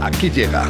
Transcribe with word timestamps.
Aquí 0.00 0.30
llega 0.30 0.66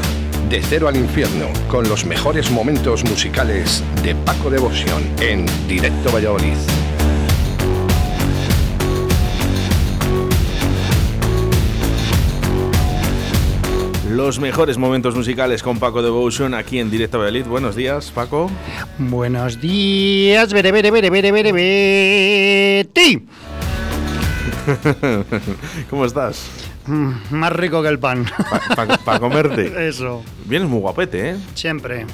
De 0.49 0.63
Cero 0.63 0.89
al 0.89 0.97
Infierno 0.97 1.49
con 1.69 1.89
los 1.89 2.05
mejores 2.07 2.51
momentos 2.51 3.05
musicales 3.05 3.85
de 4.03 4.15
Paco 4.15 4.51
Devoción 4.51 5.03
en 5.21 5.45
Directo 5.69 6.11
Valladolid. 6.11 6.57
Los 14.11 14.41
mejores 14.41 14.79
momentos 14.79 15.15
musicales 15.15 15.63
con 15.63 15.79
Paco 15.79 16.01
Devotion 16.01 16.55
aquí 16.55 16.79
en 16.79 16.91
Directo 16.91 17.19
Valladolid. 17.19 17.45
Buenos 17.45 17.77
días, 17.77 18.11
Paco. 18.11 18.51
Buenos 18.99 19.61
días, 19.61 20.53
bere, 20.55 20.73
bere, 20.73 20.91
bere, 20.91 21.11
bere, 21.11 21.33
bere, 21.33 21.53
bere. 21.53 22.89
¿Cómo 25.91 26.07
estás? 26.07 26.49
Mm, 26.87 27.13
más 27.31 27.53
rico 27.53 27.83
que 27.83 27.89
el 27.89 27.99
pan. 27.99 28.27
Para 29.05 29.19
comerte. 29.21 29.89
Eso, 29.89 30.23
Vienes 30.45 30.69
muy 30.69 30.81
guapete, 30.81 31.31
¿eh? 31.31 31.37
siempre. 31.55 32.07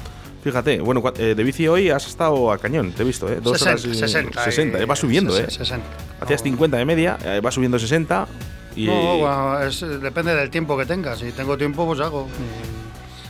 Fíjate, 0.42 0.80
bueno, 0.80 1.02
eh, 1.18 1.34
de 1.36 1.44
bici 1.44 1.68
hoy 1.68 1.90
has 1.90 2.06
estado 2.08 2.50
a 2.50 2.58
cañón, 2.58 2.90
te 2.92 3.02
he 3.02 3.04
visto, 3.04 3.28
¿eh? 3.30 3.38
Dos 3.40 3.58
60, 3.60 3.70
horas 3.70 3.84
y- 3.96 3.98
60. 4.00 4.44
60, 4.44 4.78
eh, 4.80 4.86
va 4.86 4.96
subiendo, 4.96 5.38
¿eh? 5.38 5.48
60. 5.48 5.86
Hacías 6.20 6.40
No, 6.40 6.44
50 6.44 6.77
de 6.78 6.84
media, 6.84 7.16
eh, 7.24 7.40
va 7.40 7.50
subiendo 7.52 7.78
60 7.78 8.27
y... 8.74 8.86
No, 8.86 9.18
bueno, 9.18 9.60
es- 9.62 9.80
depende 10.00 10.34
del 10.34 10.50
tiempo 10.50 10.77
que 10.77 10.84
tengas. 10.84 11.20
Si 11.20 11.30
tengo 11.30 11.56
tiempo, 11.56 11.86
pues 11.86 12.00
hago. 12.00 12.28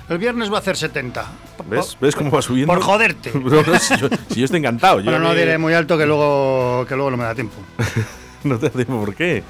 El 0.08 0.18
viernes 0.18 0.50
va 0.50 0.56
a 0.56 0.60
hacer 0.60 0.76
70. 0.76 1.24
¿Ves? 1.68 1.96
¿Ves 2.00 2.14
cómo 2.16 2.30
va 2.30 2.40
subiendo? 2.40 2.72
Por 2.72 2.82
joderte. 2.82 3.30
No, 3.34 3.62
no, 3.62 3.78
si, 3.78 3.96
yo, 3.98 4.08
si 4.30 4.40
yo 4.40 4.44
estoy 4.46 4.60
encantado. 4.60 5.00
Yo 5.00 5.10
Bueno, 5.10 5.18
no 5.28 5.34
diré 5.34 5.58
muy 5.58 5.74
alto 5.74 5.98
que 5.98 6.06
luego, 6.06 6.86
que 6.88 6.94
luego 6.94 7.10
no 7.10 7.16
me 7.18 7.24
da 7.24 7.34
tiempo. 7.34 7.56
No 8.44 8.58
te 8.58 8.66
da 8.66 8.72
tiempo, 8.72 8.98
¿por 9.04 9.14
qué? 9.14 9.44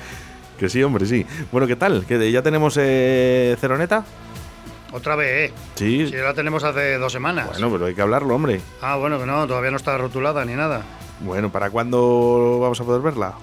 Que 0.63 0.69
sí, 0.69 0.81
hombre, 0.81 1.07
sí. 1.07 1.27
Bueno, 1.51 1.67
¿qué 1.67 1.75
tal? 1.75 2.07
¿Que 2.07 2.31
ya 2.31 2.41
tenemos 2.41 2.79
eh, 2.81 3.57
Ceroneta? 3.61 4.05
Otra 4.93 5.17
vez, 5.17 5.51
¿eh? 5.51 5.55
Sí. 5.75 6.07
Si 6.07 6.15
la 6.15 6.35
tenemos 6.35 6.63
hace 6.63 6.99
dos 6.99 7.13
semanas. 7.13 7.49
Bueno, 7.49 7.69
pero 7.73 7.87
hay 7.87 7.97
que 7.97 8.01
hablarlo, 8.01 8.37
hombre. 8.37 8.61
Ah, 8.81 8.95
bueno, 8.95 9.19
que 9.19 9.27
no, 9.27 9.45
todavía 9.49 9.73
no 9.73 9.77
está 9.77 9.99
rotulada 9.99 10.45
ni 10.45 10.55
nada. 10.55 10.83
Bueno, 11.19 11.51
¿para 11.51 11.69
cuándo 11.71 12.61
vamos 12.61 12.81
a 12.81 12.85
poder 12.85 13.03
verla? 13.03 13.35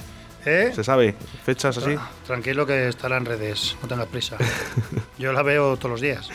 ¿Eh? 0.49 0.71
¿Se 0.73 0.83
sabe? 0.83 1.15
¿Fechas 1.43 1.77
así? 1.77 1.91
Tra- 1.91 2.07
Tranquilo 2.25 2.65
que 2.65 2.87
estará 2.87 3.17
en 3.17 3.25
redes, 3.25 3.75
no 3.81 3.87
tengas 3.87 4.07
prisa. 4.07 4.37
Yo 5.19 5.31
la 5.33 5.43
veo 5.43 5.77
todos 5.77 5.91
los 5.91 6.01
días. 6.01 6.29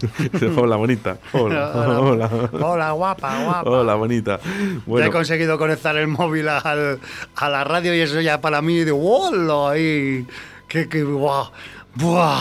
Hola, 0.56 0.76
bonita. 0.76 1.18
Hola, 1.32 1.72
hola. 2.00 2.30
Hola, 2.52 2.90
guapa, 2.92 3.42
guapa. 3.44 3.70
Hola, 3.70 3.94
bonita. 3.94 4.40
Ya 4.42 4.50
he 4.50 4.80
Bueno, 4.86 5.10
conseguido 5.12 5.58
conectar 5.58 5.96
el 5.96 6.08
móvil 6.08 6.48
al- 6.48 6.98
a 7.36 7.48
la 7.48 7.64
radio 7.64 7.94
y 7.94 8.00
eso 8.00 8.20
ya 8.20 8.40
para 8.40 8.60
mí 8.62 8.78
de 8.78 8.92
¡Hola! 8.92 9.78
Y, 9.78 10.26
¡Qué, 10.68 10.88
qué, 10.88 11.02
buah! 11.04 11.50
¡Buah! 11.96 12.38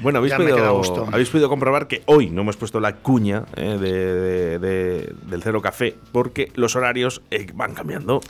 bueno 0.00 0.18
habéis, 0.20 0.32
podido, 0.34 0.82
habéis 1.12 1.28
podido 1.28 1.48
comprobar 1.48 1.88
que 1.88 2.02
hoy 2.06 2.30
no 2.30 2.40
hemos 2.42 2.56
puesto 2.56 2.78
la 2.80 2.96
cuña 2.96 3.44
eh, 3.56 3.76
de, 3.78 3.92
de- 4.14 4.58
de- 4.58 5.14
del 5.26 5.42
Cero 5.42 5.60
Café 5.60 5.94
porque 6.12 6.50
los 6.54 6.74
horarios 6.76 7.20
eh, 7.30 7.46
van 7.54 7.74
cambiando. 7.74 8.20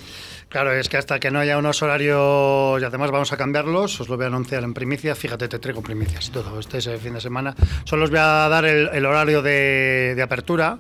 Claro, 0.49 0.73
es 0.73 0.89
que 0.89 0.97
hasta 0.97 1.21
que 1.21 1.31
no 1.31 1.41
haya 1.41 1.59
unos 1.59 1.83
horarios, 1.83 2.81
y 2.81 2.85
además 2.85 3.11
vamos 3.11 3.33
a 3.33 3.37
cambiarlos, 3.37 4.01
os 4.01 4.09
lo 4.09 4.17
voy 4.17 4.25
a 4.25 4.29
anunciar 4.29 4.65
en 4.65 4.73
primicia. 4.73 5.15
Fíjate, 5.15 5.47
te 5.47 5.59
traigo 5.59 5.83
primicias 5.83 6.29
y 6.29 6.31
todo. 6.31 6.59
Este 6.59 6.81
fin 6.99 7.13
de 7.13 7.21
semana. 7.21 7.55
Solo 7.85 8.05
os 8.05 8.11
voy 8.11 8.19
a 8.19 8.49
dar 8.49 8.65
el, 8.65 9.05
horario 9.05 9.43
de, 9.43 10.19
apertura, 10.23 10.79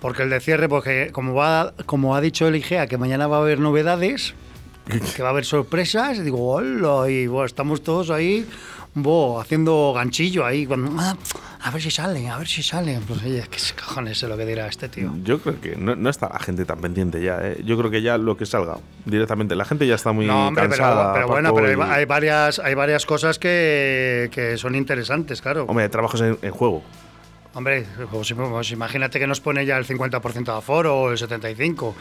porque 0.00 0.24
el 0.24 0.30
de 0.30 0.40
cierre, 0.40 0.68
porque 0.68 1.10
como, 1.12 1.32
va, 1.32 1.72
como 1.86 2.14
ha 2.14 2.20
dicho 2.20 2.46
el 2.46 2.56
IGEA, 2.56 2.88
que 2.88 2.98
mañana 2.98 3.26
va 3.26 3.38
a 3.38 3.40
haber 3.40 3.58
novedades, 3.58 4.34
que 5.16 5.22
va 5.22 5.28
a 5.28 5.32
haber 5.32 5.46
sorpresas, 5.46 6.18
y 6.18 6.20
digo, 6.20 6.52
hola, 6.52 7.10
y 7.10 7.26
estamos 7.46 7.82
todos 7.82 8.10
ahí. 8.10 8.46
Bo, 8.94 9.40
haciendo 9.40 9.92
ganchillo 9.94 10.44
ahí, 10.44 10.66
cuando, 10.66 10.92
"Ah, 11.00 11.16
a 11.62 11.70
ver 11.70 11.80
si 11.82 11.90
salen, 11.90 12.28
a 12.28 12.38
ver 12.38 12.48
si 12.48 12.62
salen. 12.62 13.02
Pues 13.02 13.22
oye, 13.22 13.44
qué 13.50 13.58
cojones 13.80 14.18
sé 14.18 14.26
lo 14.28 14.36
que 14.36 14.46
dirá 14.46 14.66
este 14.66 14.88
tío. 14.88 15.12
Yo 15.22 15.40
creo 15.40 15.60
que 15.60 15.76
no, 15.76 15.94
no 15.94 16.08
está 16.10 16.28
la 16.32 16.38
gente 16.38 16.64
tan 16.64 16.80
pendiente 16.80 17.22
ya. 17.22 17.38
eh. 17.42 17.60
Yo 17.64 17.76
creo 17.78 17.90
que 17.90 18.02
ya 18.02 18.18
lo 18.18 18.36
que 18.36 18.46
salga 18.46 18.78
directamente. 19.04 19.54
La 19.54 19.64
gente 19.64 19.86
ya 19.86 19.94
está 19.94 20.12
muy 20.12 20.26
No, 20.26 20.48
hombre, 20.48 20.62
pero, 20.68 20.82
cansada. 20.82 21.12
pero 21.14 21.28
bueno, 21.28 21.54
pero 21.54 21.84
hay 21.84 22.04
varias, 22.06 22.58
hay 22.58 22.74
varias 22.74 23.04
cosas 23.06 23.38
que, 23.38 24.28
que 24.32 24.56
son 24.56 24.74
interesantes, 24.74 25.40
claro. 25.42 25.64
Hombre, 25.68 25.84
hay 25.84 25.90
trabajos 25.90 26.20
en, 26.22 26.38
en 26.42 26.50
juego. 26.50 26.82
Hombre, 27.52 27.84
pues, 28.12 28.32
pues 28.32 28.70
imagínate 28.70 29.18
que 29.18 29.26
nos 29.26 29.40
pone 29.40 29.66
ya 29.66 29.76
el 29.76 29.84
50% 29.84 30.44
de 30.44 30.52
aforo 30.52 30.96
o 30.96 31.10
el 31.10 31.18
75%. 31.18 31.94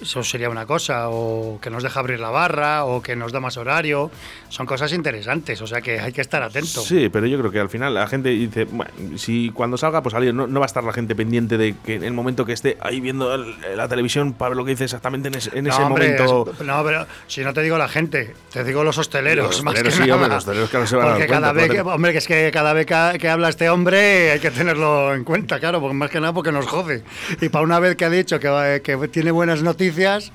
Eso 0.00 0.24
sería 0.24 0.48
una 0.50 0.66
cosa. 0.66 1.08
O 1.10 1.58
que 1.60 1.70
nos 1.70 1.82
deja 1.82 2.00
abrir 2.00 2.18
la 2.20 2.30
barra 2.30 2.84
o 2.84 3.00
que 3.02 3.14
nos 3.14 3.30
da 3.30 3.38
más 3.38 3.56
horario. 3.58 4.10
Son 4.48 4.66
cosas 4.66 4.92
interesantes, 4.92 5.60
o 5.62 5.66
sea 5.66 5.80
que 5.82 6.00
hay 6.00 6.12
que 6.12 6.20
estar 6.20 6.42
atento. 6.42 6.80
Sí, 6.80 7.08
pero 7.10 7.26
yo 7.26 7.38
creo 7.38 7.50
que 7.50 7.60
al 7.60 7.68
final 7.70 7.92
la 7.94 8.06
gente 8.06 8.30
dice, 8.30 8.64
bueno, 8.64 8.90
si 9.16 9.50
cuando 9.50 9.76
salga, 9.76 10.02
pues 10.02 10.14
alguien, 10.14 10.36
no, 10.36 10.46
no 10.46 10.58
va 10.60 10.64
a 10.64 10.68
estar 10.68 10.82
la 10.82 10.92
gente 10.92 11.14
pendiente 11.14 11.56
de 11.58 11.74
que 11.84 11.94
en 11.96 12.04
el 12.04 12.12
momento 12.12 12.44
que 12.44 12.52
esté 12.54 12.76
ahí 12.80 13.00
viendo 13.00 13.32
el- 13.34 13.54
la 13.76 13.86
televisión 13.88 14.32
para 14.32 14.50
ver 14.50 14.56
lo 14.56 14.64
que 14.64 14.72
dice 14.72 14.84
exactamente 14.84 15.28
en 15.28 15.34
ese, 15.36 15.56
en 15.56 15.64
No, 15.64 15.70
ese 15.70 15.82
hombre, 15.82 16.10
momento. 16.18 16.50
es- 16.58 16.66
no, 16.66 16.82
pero 16.84 17.06
si 17.28 17.42
no 17.44 17.52
te 17.54 17.62
digo 17.62 17.78
la 17.78 17.88
gente, 17.88 18.34
te 18.52 18.64
digo 18.64 18.82
los 18.84 18.98
hosteleros. 18.98 19.46
Los 19.46 19.62
más 19.64 19.74
que 19.80 19.90
sí, 19.90 20.00
nada. 20.00 20.14
hombre, 20.14 20.28
los 20.30 20.38
hosteleros 20.38 20.70
que 20.70 20.78
no 20.78 20.86
se 20.86 20.96
van 20.96 21.06
a 21.06 21.08
dar 21.10 21.18
cuenta, 21.18 21.34
cada 21.52 21.68
que, 21.68 21.80
hombre, 21.82 22.12
que 22.12 22.18
es 22.18 22.26
que 22.26 22.50
cada 22.52 22.72
vez 22.72 22.86
que 22.86 23.28
habla 23.28 23.48
este 23.48 23.70
hombre 23.70 24.32
hay 24.32 24.40
que 24.40 24.50
tenerlo 24.50 24.93
en 25.14 25.24
cuenta, 25.24 25.58
claro, 25.60 25.80
porque 25.80 25.94
más 25.94 26.10
que 26.10 26.20
nada 26.20 26.32
porque 26.32 26.52
nos 26.52 26.66
jode. 26.66 27.02
Y 27.40 27.48
para 27.48 27.64
una 27.64 27.78
vez 27.80 27.96
que 27.96 28.04
ha 28.04 28.10
dicho 28.10 28.38
que, 28.40 28.80
que 28.82 29.08
tiene 29.08 29.30
buenas 29.30 29.62
noticias, 29.62 30.32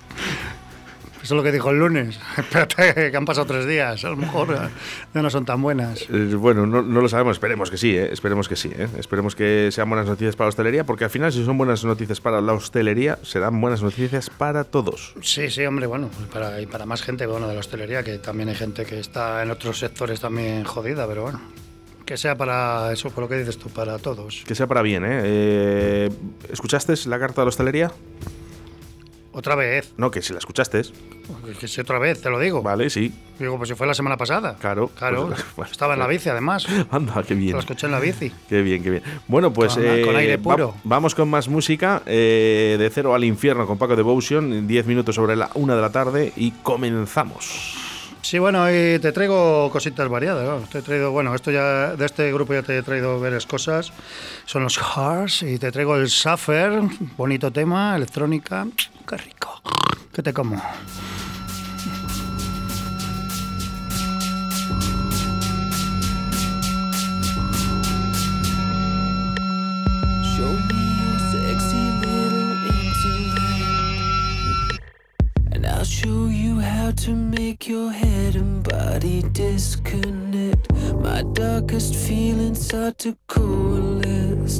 eso 1.21 1.35
es 1.35 1.37
lo 1.37 1.43
que 1.43 1.51
dijo 1.51 1.69
el 1.69 1.79
lunes. 1.79 2.17
Espérate, 2.37 3.11
que 3.11 3.17
han 3.17 3.25
pasado 3.25 3.45
tres 3.45 3.65
días, 3.67 4.03
a 4.05 4.09
lo 4.09 4.15
mejor 4.15 4.51
eh, 4.53 4.69
ya 5.13 5.21
no 5.21 5.29
son 5.29 5.43
tan 5.45 5.61
buenas. 5.61 6.01
Eh, 6.09 6.33
Bueno, 6.35 6.65
no, 6.65 6.81
no 6.81 7.01
lo 7.01 7.09
sabemos, 7.09 7.35
esperemos 7.35 7.69
que 7.69 7.77
sí, 7.77 7.95
¿eh? 7.95 8.09
esperemos 8.11 8.47
que 8.47 8.55
sí, 8.55 8.71
¿eh? 8.73 8.87
esperemos 8.97 9.35
que 9.35 9.69
sean 9.71 9.89
buenas 9.89 10.07
noticias 10.07 10.35
para 10.35 10.45
la 10.45 10.49
hostelería, 10.49 10.85
porque 10.85 11.03
al 11.03 11.09
final 11.09 11.31
si 11.33 11.43
son 11.43 11.57
buenas 11.57 11.83
noticias 11.83 12.21
para 12.21 12.39
la 12.41 12.53
hostelería, 12.53 13.19
serán 13.23 13.59
buenas 13.59 13.83
noticias 13.83 14.29
para 14.29 14.63
todos. 14.63 15.13
Sí, 15.21 15.49
sí, 15.49 15.65
hombre, 15.65 15.87
bueno, 15.87 16.09
pues 16.15 16.29
para, 16.29 16.61
y 16.61 16.65
para 16.67 16.85
más 16.85 17.01
gente, 17.01 17.25
bueno, 17.25 17.47
de 17.47 17.53
la 17.53 17.59
hostelería, 17.59 18.01
que 18.03 18.17
también 18.19 18.49
hay 18.49 18.55
gente 18.55 18.85
que 18.85 18.99
está 18.99 19.43
en 19.43 19.51
otros 19.51 19.77
sectores 19.79 20.21
también 20.21 20.63
jodida, 20.63 21.05
pero 21.05 21.23
bueno, 21.23 21.41
que 22.09 22.17
sea 22.17 22.35
para 22.35 22.91
eso, 22.91 23.11
por 23.11 23.25
lo 23.25 23.29
que 23.29 23.35
dices 23.37 23.59
tú, 23.59 23.69
para 23.69 23.99
todos. 23.99 24.43
Que 24.47 24.55
sea 24.55 24.65
para 24.65 24.81
bien, 24.81 25.05
¿eh? 25.05 25.21
Eh, 25.23 26.09
escuchaste 26.51 26.95
la 27.05 27.19
carta 27.19 27.41
de 27.41 27.45
la 27.45 27.49
hostelería? 27.49 27.91
Otra 29.31 29.53
vez, 29.53 29.93
No, 29.95 30.09
que 30.09 30.23
si 30.23 30.33
la 30.33 30.39
escuchaste. 30.39 30.81
que 31.59 31.67
sea 31.67 31.83
otra 31.83 31.99
vez, 31.99 32.19
te 32.19 32.31
lo 32.31 32.39
digo. 32.39 32.63
Vale, 32.63 32.89
sí. 32.89 33.13
Digo, 33.37 33.57
pues 33.57 33.69
si 33.69 33.75
fue 33.75 33.85
la 33.85 33.93
semana 33.93 34.17
pasada. 34.17 34.57
Claro, 34.59 34.87
Claro, 34.97 35.29
pues, 35.55 35.69
estaba 35.71 35.93
en 35.93 35.99
la 35.99 36.07
bici 36.07 36.29
además. 36.29 36.65
Anda, 36.91 37.21
qué 37.21 37.35
bien. 37.35 37.53
Lo 37.53 37.59
escuché 37.59 37.85
en 37.85 37.91
la 37.91 37.99
bici. 37.99 38.31
Qué 38.49 38.63
bien, 38.63 38.81
qué 38.81 38.89
bien. 38.89 39.03
Bueno, 39.27 39.53
pues 39.53 39.75
Con- 39.75 39.83
con 40.03 40.15
aire 40.15 40.37
va- 40.37 40.43
puro. 40.55 40.73
vamos 40.83 41.13
con 41.13 41.29
más 41.29 41.47
música. 41.47 42.01
eh, 42.07 42.75
de 42.79 42.89
cero 42.89 43.13
al 43.13 43.23
infierno 43.23 43.67
con 43.67 43.77
Paco 43.77 43.95
Devotion. 43.95 44.67
10 44.67 44.87
minutos 44.87 45.13
sobre 45.13 45.35
la 45.35 45.51
una 45.53 45.75
de 45.75 45.81
la 45.81 45.91
tarde 45.91 46.33
y 46.35 46.49
comenzamos. 46.63 47.75
Sí, 48.21 48.37
bueno, 48.37 48.69
y 48.69 48.99
te 48.99 49.11
traigo 49.11 49.69
cositas 49.71 50.07
variadas. 50.09 50.45
¿no? 50.45 50.67
Te 50.67 50.79
he 50.79 50.81
traído, 50.81 51.11
bueno, 51.11 51.33
esto 51.33 51.51
ya, 51.51 51.95
de 51.95 52.05
este 52.05 52.31
grupo 52.31 52.53
ya 52.53 52.63
te 52.63 52.77
he 52.77 52.83
traído 52.83 53.19
varias 53.19 53.45
cosas. 53.45 53.91
Son 54.45 54.63
los 54.63 54.77
Hearts 54.77 55.43
y 55.43 55.57
te 55.57 55.71
traigo 55.71 55.95
el 55.95 56.09
Suffer, 56.09 56.81
bonito 57.17 57.51
tema, 57.51 57.95
electrónica. 57.95 58.67
Qué 59.07 59.17
rico. 59.17 59.61
¿Qué 60.13 60.21
te 60.21 60.33
como? 60.33 60.61
To 76.97 77.11
make 77.11 77.67
your 77.67 77.91
head 77.91 78.35
and 78.35 78.63
body 78.63 79.21
disconnect. 79.31 80.71
My 80.95 81.23
darkest 81.33 81.93
feelings 81.95 82.65
start 82.65 82.97
to 82.99 83.15
coalesce, 83.27 84.59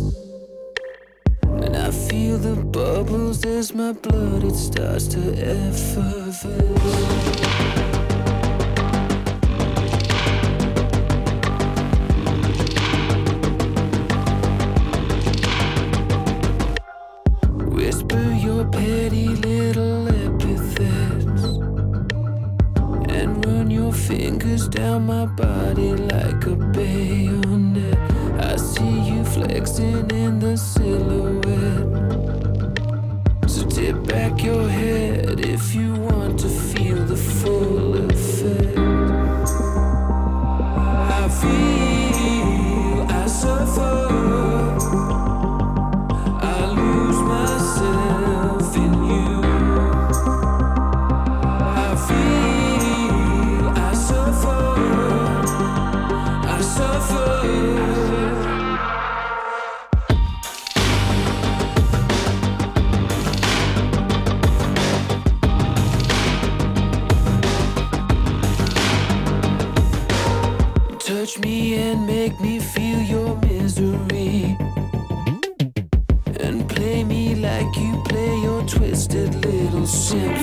and 1.43 1.75
I 1.75 1.91
feel 1.91 2.37
the 2.37 2.55
bubbles 2.55 3.45
as 3.45 3.73
my 3.73 3.93
blood 3.93 4.43
it 4.43 4.55
starts 4.55 5.07
to 5.07 5.19
effervesce. 5.19 6.45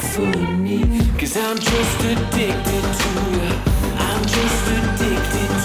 Symphony. 0.00 1.00
Cause 1.18 1.36
I'm 1.36 1.58
just 1.58 2.00
addicted 2.00 2.84
to 3.00 3.08
you. 3.32 3.52
I'm 3.98 4.22
just 4.22 4.68
addicted 4.76 5.55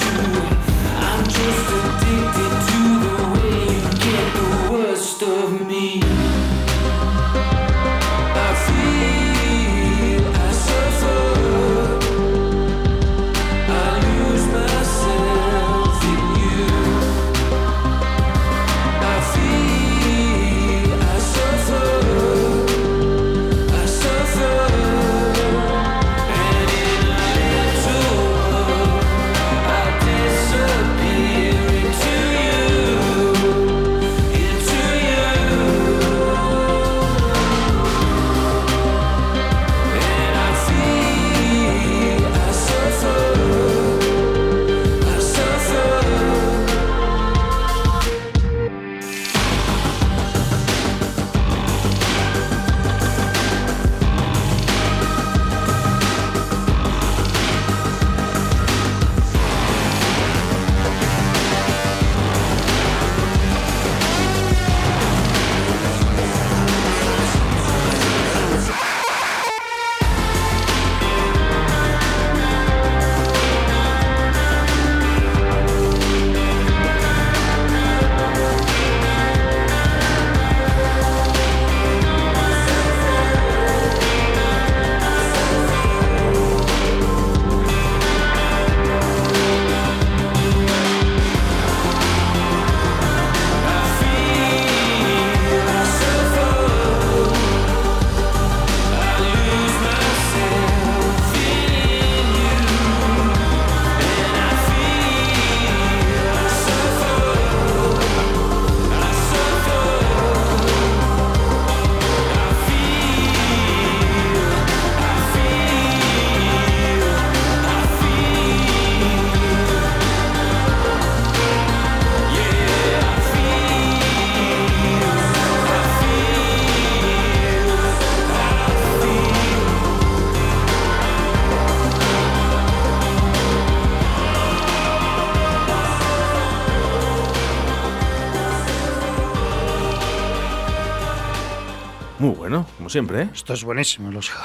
bueno, 142.61 142.77
como 142.77 142.89
siempre, 142.89 143.23
¿eh? 143.23 143.29
Esto 143.33 143.53
es 143.53 143.63
buenísimo. 143.63 144.11
Los... 144.11 144.31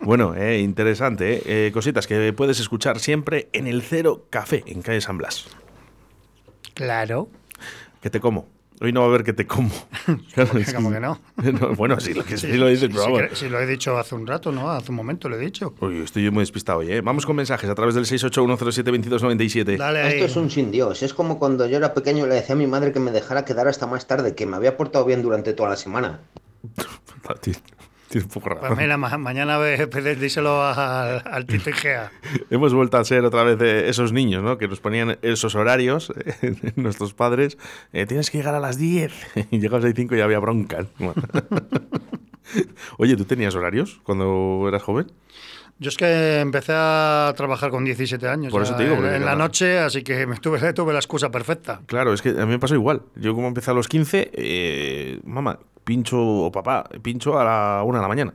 Bueno, 0.00 0.34
eh, 0.34 0.60
interesante, 0.60 1.36
¿eh? 1.36 1.42
Eh, 1.46 1.70
Cositas 1.72 2.06
que 2.06 2.30
puedes 2.34 2.60
escuchar 2.60 2.98
siempre 2.98 3.48
en 3.54 3.66
el 3.66 3.80
Cero 3.80 4.26
Café, 4.28 4.62
en 4.66 4.82
calle 4.82 5.00
San 5.00 5.16
Blas. 5.16 5.46
Claro. 6.74 7.30
Que 8.02 8.10
te 8.10 8.20
como. 8.20 8.53
Hoy 8.84 8.92
no 8.92 9.00
va 9.00 9.06
a 9.06 9.08
haber 9.08 9.24
que 9.24 9.32
te 9.32 9.46
como. 9.46 9.70
Claro, 10.34 10.58
es 10.58 10.74
¿Cómo 10.74 10.92
que 10.92 11.00
no? 11.00 11.18
No, 11.42 11.74
Bueno, 11.74 11.98
sí, 12.00 12.12
lo 12.12 12.22
que 12.22 12.36
sí 12.36 12.48
lo 12.48 12.68
Sí, 12.68 12.86
sí, 13.32 13.48
lo 13.48 13.58
he 13.58 13.66
dicho 13.66 13.96
hace 13.96 14.14
un 14.14 14.26
rato, 14.26 14.52
¿no? 14.52 14.70
Hace 14.70 14.90
un 14.90 14.96
momento 14.96 15.30
lo 15.30 15.36
he 15.36 15.38
dicho. 15.38 15.74
Uy, 15.80 16.02
estoy 16.02 16.30
muy 16.30 16.42
despistado 16.42 16.80
hoy, 16.80 16.92
¿eh? 16.92 17.00
Vamos 17.00 17.24
con 17.24 17.34
mensajes 17.34 17.70
a 17.70 17.74
través 17.74 17.94
del 17.94 18.04
681072297. 18.04 19.78
Dale 19.78 20.02
ahí. 20.02 20.12
Esto 20.14 20.26
es 20.26 20.36
un 20.36 20.50
sin 20.50 20.70
Dios. 20.70 21.02
Es 21.02 21.14
como 21.14 21.38
cuando 21.38 21.66
yo 21.66 21.78
era 21.78 21.94
pequeño 21.94 22.26
y 22.26 22.28
le 22.28 22.34
decía 22.34 22.54
a 22.54 22.58
mi 22.58 22.66
madre 22.66 22.92
que 22.92 23.00
me 23.00 23.10
dejara 23.10 23.46
quedar 23.46 23.68
hasta 23.68 23.86
más 23.86 24.06
tarde, 24.06 24.34
que 24.34 24.44
me 24.44 24.56
había 24.56 24.76
portado 24.76 25.06
bien 25.06 25.22
durante 25.22 25.54
toda 25.54 25.70
la 25.70 25.76
semana. 25.76 26.20
Un 28.14 28.28
poco 28.28 28.48
razón. 28.50 28.68
Pues 28.68 28.78
mira, 28.80 28.96
ma- 28.96 29.16
mañana 29.18 29.58
ve- 29.58 29.86
ve- 29.86 30.16
díselo 30.16 30.62
al, 30.64 31.22
al 31.24 31.46
Tito 31.46 31.70
Igea. 31.70 32.10
Hemos 32.50 32.72
vuelto 32.74 32.96
a 32.98 33.04
ser 33.04 33.24
otra 33.24 33.42
vez 33.44 33.60
esos 33.88 34.12
niños, 34.12 34.42
¿no? 34.42 34.56
Que 34.58 34.68
nos 34.68 34.80
ponían 34.80 35.18
esos 35.22 35.54
horarios, 35.54 36.12
nuestros 36.76 37.14
padres. 37.14 37.58
eh, 37.92 38.06
tienes 38.06 38.30
que 38.30 38.38
llegar 38.38 38.54
a 38.54 38.60
las 38.60 38.78
10. 38.78 39.12
Y 39.50 39.58
llegabas 39.58 39.84
a 39.84 39.88
las 39.88 39.96
5 39.96 40.14
y 40.14 40.18
ya 40.18 40.24
había 40.24 40.38
bronca. 40.38 40.86
Bueno. 40.98 41.22
Oye, 42.98 43.16
¿tú 43.16 43.24
tenías 43.24 43.54
horarios 43.54 44.00
cuando 44.04 44.64
eras 44.68 44.82
joven? 44.82 45.10
Yo 45.80 45.88
es 45.88 45.96
que 45.96 46.38
empecé 46.40 46.72
a 46.74 47.32
trabajar 47.36 47.70
con 47.70 47.84
17 47.84 48.28
años. 48.28 48.52
Por 48.52 48.62
eso 48.62 48.76
te 48.76 48.84
digo, 48.84 48.96
En, 48.96 49.06
en 49.06 49.24
la 49.24 49.34
noche, 49.34 49.78
así 49.80 50.02
que 50.04 50.24
me 50.26 50.36
tuve, 50.36 50.72
tuve 50.72 50.92
la 50.92 51.00
excusa 51.00 51.30
perfecta. 51.30 51.80
Claro, 51.86 52.12
es 52.12 52.22
que 52.22 52.28
a 52.28 52.46
mí 52.46 52.52
me 52.52 52.58
pasó 52.60 52.74
igual. 52.74 53.02
Yo 53.16 53.34
como 53.34 53.48
empecé 53.48 53.72
a 53.72 53.74
los 53.74 53.88
15, 53.88 54.30
eh, 54.34 55.20
mamá, 55.24 55.58
pincho, 55.84 56.18
o 56.20 56.50
papá, 56.52 56.84
pincho 57.02 57.38
a 57.38 57.44
la 57.44 57.82
1 57.84 57.98
de 57.98 58.02
la 58.02 58.08
mañana. 58.08 58.34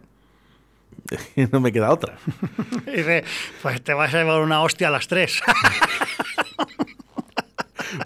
no 1.52 1.60
me 1.60 1.72
queda 1.72 1.92
otra. 1.92 2.18
Y 2.88 2.92
dice, 2.92 3.24
pues 3.62 3.82
te 3.84 3.94
vas 3.94 4.14
a 4.14 4.18
llevar 4.20 4.42
una 4.42 4.62
hostia 4.62 4.88
a 4.90 4.92
las 4.92 5.08
3. 5.08 5.42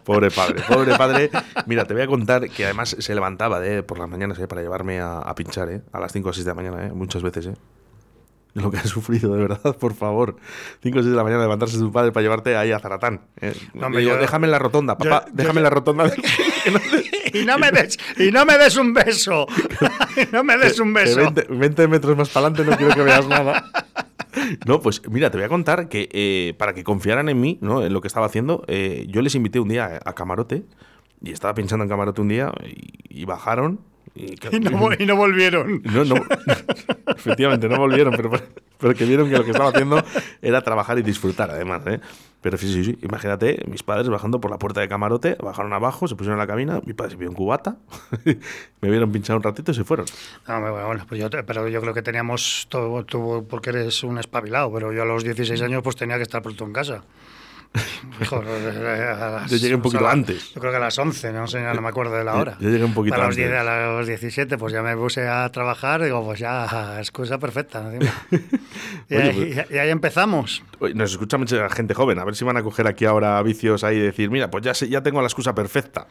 Pobre 0.05 0.31
padre, 0.31 0.61
pobre 0.67 0.95
padre. 0.95 1.29
Mira, 1.65 1.83
te 1.85 1.93
voy 1.93 2.03
a 2.03 2.07
contar 2.07 2.47
que 2.49 2.63
además 2.63 2.95
se 2.97 3.13
levantaba 3.15 3.65
eh, 3.65 3.83
por 3.83 3.99
las 3.99 4.07
mañanas 4.09 4.39
eh, 4.39 4.47
para 4.47 4.61
llevarme 4.61 5.01
a, 5.01 5.17
a 5.19 5.35
pinchar 5.35 5.69
eh, 5.69 5.81
a 5.91 5.99
las 5.99 6.11
5 6.13 6.29
o 6.29 6.33
6 6.33 6.45
de 6.45 6.51
la 6.51 6.55
mañana, 6.55 6.85
eh, 6.87 6.91
muchas 6.93 7.21
veces. 7.21 7.47
Eh. 7.47 7.53
Lo 8.53 8.69
que 8.71 8.77
has 8.77 8.87
sufrido, 8.87 9.33
de 9.35 9.41
verdad, 9.41 9.75
por 9.77 9.93
favor. 9.93 10.37
5 10.83 10.99
o 10.99 11.01
6 11.01 11.11
de 11.11 11.17
la 11.17 11.23
mañana 11.23 11.41
levantarse 11.41 11.77
tu 11.79 11.91
padre 11.91 12.13
para 12.13 12.21
llevarte 12.21 12.55
ahí 12.55 12.71
a 12.71 12.79
Zaratán. 12.79 13.21
eh. 13.41 13.53
No, 13.73 13.89
yo- 13.99 14.17
déjame 14.17 14.47
en 14.47 14.51
la 14.51 14.59
rotonda, 14.59 14.97
papá, 14.97 15.25
yo- 15.27 15.31
déjame 15.33 15.59
en 15.59 15.63
la 15.63 15.69
rotonda. 15.69 16.09
Que 16.11 16.71
no 16.71 16.79
te- 16.79 17.02
y, 17.33 17.45
no 17.45 17.57
me 17.57 17.71
des, 17.71 17.97
y 18.17 18.31
no 18.31 18.45
me 18.45 18.57
des 18.57 18.77
un 18.77 18.93
beso. 18.93 19.47
No 20.31 20.43
me 20.43 20.57
des 20.57 20.79
un 20.79 20.93
beso. 20.93 21.19
20, 21.31 21.47
20 21.49 21.87
metros 21.87 22.15
más 22.17 22.29
para 22.29 22.47
adelante 22.47 22.69
no 22.69 22.77
quiero 22.77 22.93
que 22.93 23.01
veas 23.01 23.27
nada. 23.27 23.71
No, 24.65 24.79
pues 24.79 25.01
mira, 25.09 25.29
te 25.31 25.37
voy 25.37 25.45
a 25.45 25.49
contar 25.49 25.89
que 25.89 26.09
eh, 26.11 26.53
para 26.57 26.73
que 26.73 26.83
confiaran 26.83 27.29
en 27.29 27.39
mí, 27.39 27.57
¿no? 27.61 27.83
En 27.83 27.93
lo 27.93 28.01
que 28.01 28.07
estaba 28.07 28.25
haciendo, 28.25 28.63
eh, 28.67 29.05
yo 29.09 29.21
les 29.21 29.35
invité 29.35 29.59
un 29.59 29.69
día 29.69 29.99
a, 30.03 30.09
a 30.09 30.13
camarote 30.13 30.63
y 31.21 31.31
estaba 31.31 31.53
pinchando 31.53 31.83
en 31.83 31.89
camarote 31.89 32.21
un 32.21 32.27
día 32.27 32.51
y, 32.65 33.21
y 33.21 33.25
bajaron. 33.25 33.79
Y, 34.15 34.35
Y 34.51 34.59
no, 34.59 34.89
y 34.97 35.05
no 35.05 35.15
volvieron. 35.15 35.81
no, 35.83 36.05
no, 36.05 36.15
efectivamente, 37.15 37.67
no 37.67 37.77
volvieron, 37.77 38.13
pero, 38.15 38.29
pero 38.77 38.93
que 38.93 39.05
vieron 39.05 39.29
que 39.29 39.37
lo 39.37 39.43
que 39.43 39.51
estaba 39.51 39.69
haciendo 39.69 40.03
era 40.41 40.61
trabajar 40.61 40.99
y 40.99 41.01
disfrutar, 41.01 41.49
además. 41.49 41.81
¿eh? 41.87 41.99
Pero 42.43 42.57
sí, 42.57 42.71
sí, 42.71 42.83
sí, 42.83 42.99
imagínate, 43.01 43.63
mis 43.69 43.83
padres 43.83 44.09
bajando 44.09 44.41
por 44.41 44.51
la 44.51 44.59
puerta 44.59 44.81
de 44.81 44.89
camarote, 44.89 45.37
bajaron 45.41 45.71
abajo, 45.71 46.09
se 46.09 46.15
pusieron 46.15 46.35
en 46.35 46.39
la 46.39 46.47
cabina, 46.47 46.81
mi 46.85 46.91
padre 46.91 47.11
se 47.11 47.17
pidió 47.17 47.29
un 47.29 47.37
cubata, 47.37 47.77
me 48.81 48.89
vieron 48.89 49.13
pinchar 49.13 49.37
un 49.37 49.43
ratito 49.43 49.71
y 49.71 49.75
se 49.75 49.85
fueron. 49.85 50.05
No, 50.45 50.59
bueno, 50.59 51.05
pues 51.07 51.21
yo, 51.21 51.29
pero 51.29 51.69
yo 51.69 51.79
creo 51.79 51.93
que 51.93 52.01
teníamos 52.01 52.67
todo, 52.67 53.05
porque 53.47 53.69
eres 53.69 54.03
un 54.03 54.19
espabilado, 54.19 54.73
pero 54.73 54.91
yo 54.91 55.03
a 55.03 55.05
los 55.05 55.23
16 55.23 55.61
años 55.61 55.81
pues 55.83 55.95
tenía 55.95 56.17
que 56.17 56.23
estar 56.23 56.41
pronto 56.41 56.65
en 56.65 56.73
casa. 56.73 57.03
Hijo, 58.21 58.41
las- 58.43 59.49
Yo 59.49 59.57
llegué 59.57 59.75
un 59.75 59.81
poquito 59.81 59.99
a 60.03 60.07
la- 60.07 60.11
antes. 60.11 60.53
Yo 60.53 60.59
creo 60.61 60.71
que 60.71 60.77
a 60.77 60.81
las 60.81 60.97
11, 60.97 61.33
no 61.33 61.47
sé, 61.47 61.61
no 61.61 61.81
me 61.81 61.89
acuerdo 61.89 62.15
de 62.15 62.23
la 62.23 62.35
hora. 62.35 62.57
Yo 62.59 62.69
llegué 62.69 62.83
un 62.83 62.93
poquito 62.93 63.15
a 63.15 63.17
los, 63.19 63.27
antes. 63.29 63.37
10, 63.49 63.51
a 63.59 63.63
los 63.87 64.07
17 64.07 64.57
pues 64.57 64.71
ya 64.73 64.83
me 64.83 64.95
puse 64.95 65.27
a 65.27 65.49
trabajar, 65.49 66.03
digo, 66.03 66.23
pues 66.23 66.39
ya, 66.39 66.99
excusa 66.99 67.39
perfecta. 67.39 67.83
y, 69.09 69.15
Oye, 69.15 69.23
ahí, 69.23 69.53
pues- 69.55 69.71
y 69.71 69.77
ahí 69.79 69.89
empezamos. 69.89 70.63
Nos 70.93 71.11
escucha 71.11 71.37
mucha 71.37 71.67
gente 71.69 71.93
joven, 71.95 72.19
a 72.19 72.25
ver 72.25 72.35
si 72.35 72.45
van 72.45 72.57
a 72.57 72.63
coger 72.63 72.85
aquí 72.87 73.05
ahora 73.05 73.41
vicios 73.41 73.83
ahí 73.83 73.97
y 73.97 74.01
decir, 74.01 74.29
mira, 74.29 74.51
pues 74.51 74.63
ya, 74.63 74.73
sé, 74.73 74.87
ya 74.89 75.01
tengo 75.01 75.21
la 75.21 75.27
excusa 75.27 75.55
perfecta. 75.55 76.05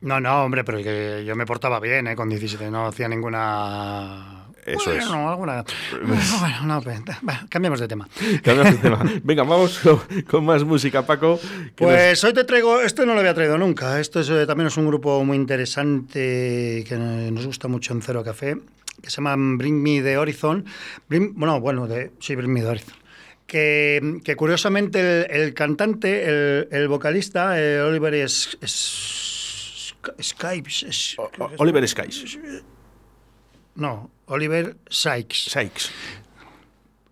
No, 0.00 0.20
no, 0.20 0.42
hombre, 0.44 0.62
pero 0.64 0.78
que 0.78 1.24
yo 1.26 1.34
me 1.36 1.46
portaba 1.46 1.80
bien, 1.80 2.06
¿eh? 2.08 2.16
Con 2.16 2.28
17, 2.28 2.70
no 2.70 2.86
hacía 2.86 3.08
ninguna... 3.08 4.45
Eso 4.66 4.90
bueno, 4.90 5.00
es. 5.00 5.06
alguna... 5.10 5.64
Bueno, 5.92 6.22
bueno, 6.40 6.62
no, 6.66 6.80
bueno, 6.82 7.40
cambiamos 7.48 7.80
de 7.80 7.88
tema. 7.88 8.08
Cambiamos 8.42 8.72
de 8.74 8.78
tema. 8.78 8.98
Venga, 9.22 9.42
vamos 9.44 9.78
con, 9.78 10.00
con 10.28 10.44
más 10.44 10.64
música, 10.64 11.06
Paco. 11.06 11.38
nos- 11.42 11.72
Pues 11.76 12.24
hoy 12.24 12.32
te 12.32 12.44
traigo, 12.44 12.80
esto 12.80 13.06
no 13.06 13.14
lo 13.14 13.20
había 13.20 13.32
traído 13.34 13.56
nunca, 13.58 14.00
esto 14.00 14.20
es, 14.20 14.28
eh, 14.30 14.44
también 14.46 14.66
es 14.66 14.76
un 14.76 14.86
grupo 14.88 15.24
muy 15.24 15.36
interesante 15.36 16.84
que 16.88 16.96
nos 16.96 17.46
gusta 17.46 17.68
mucho 17.68 17.92
en 17.92 18.02
Cero 18.02 18.22
Café, 18.24 18.56
que 19.02 19.08
se 19.10 19.16
llama 19.16 19.36
Bring 19.56 19.80
Me 19.82 20.02
the 20.02 20.16
Horizon, 20.18 20.64
Bring- 21.08 21.32
bueno, 21.34 21.60
bueno, 21.60 21.86
de, 21.86 22.12
sí, 22.18 22.34
Bring 22.34 22.52
Me 22.52 22.60
the 22.62 22.66
Horizon, 22.68 22.94
que, 23.46 24.20
que 24.24 24.34
curiosamente 24.36 24.98
el, 25.00 25.42
el 25.42 25.54
cantante, 25.54 26.24
el, 26.24 26.68
el 26.72 26.88
vocalista, 26.88 27.60
eh, 27.60 27.80
Oliver 27.80 28.14
es, 28.14 28.58
es- 28.60 29.94
Skype, 30.22 30.68
es- 30.68 31.14
O- 31.18 31.30
Oliver 31.58 31.86
Skies. 31.88 32.38
no, 33.74 34.10
Oliver 34.26 34.76
Sykes. 34.90 35.50
Sykes. 35.50 35.90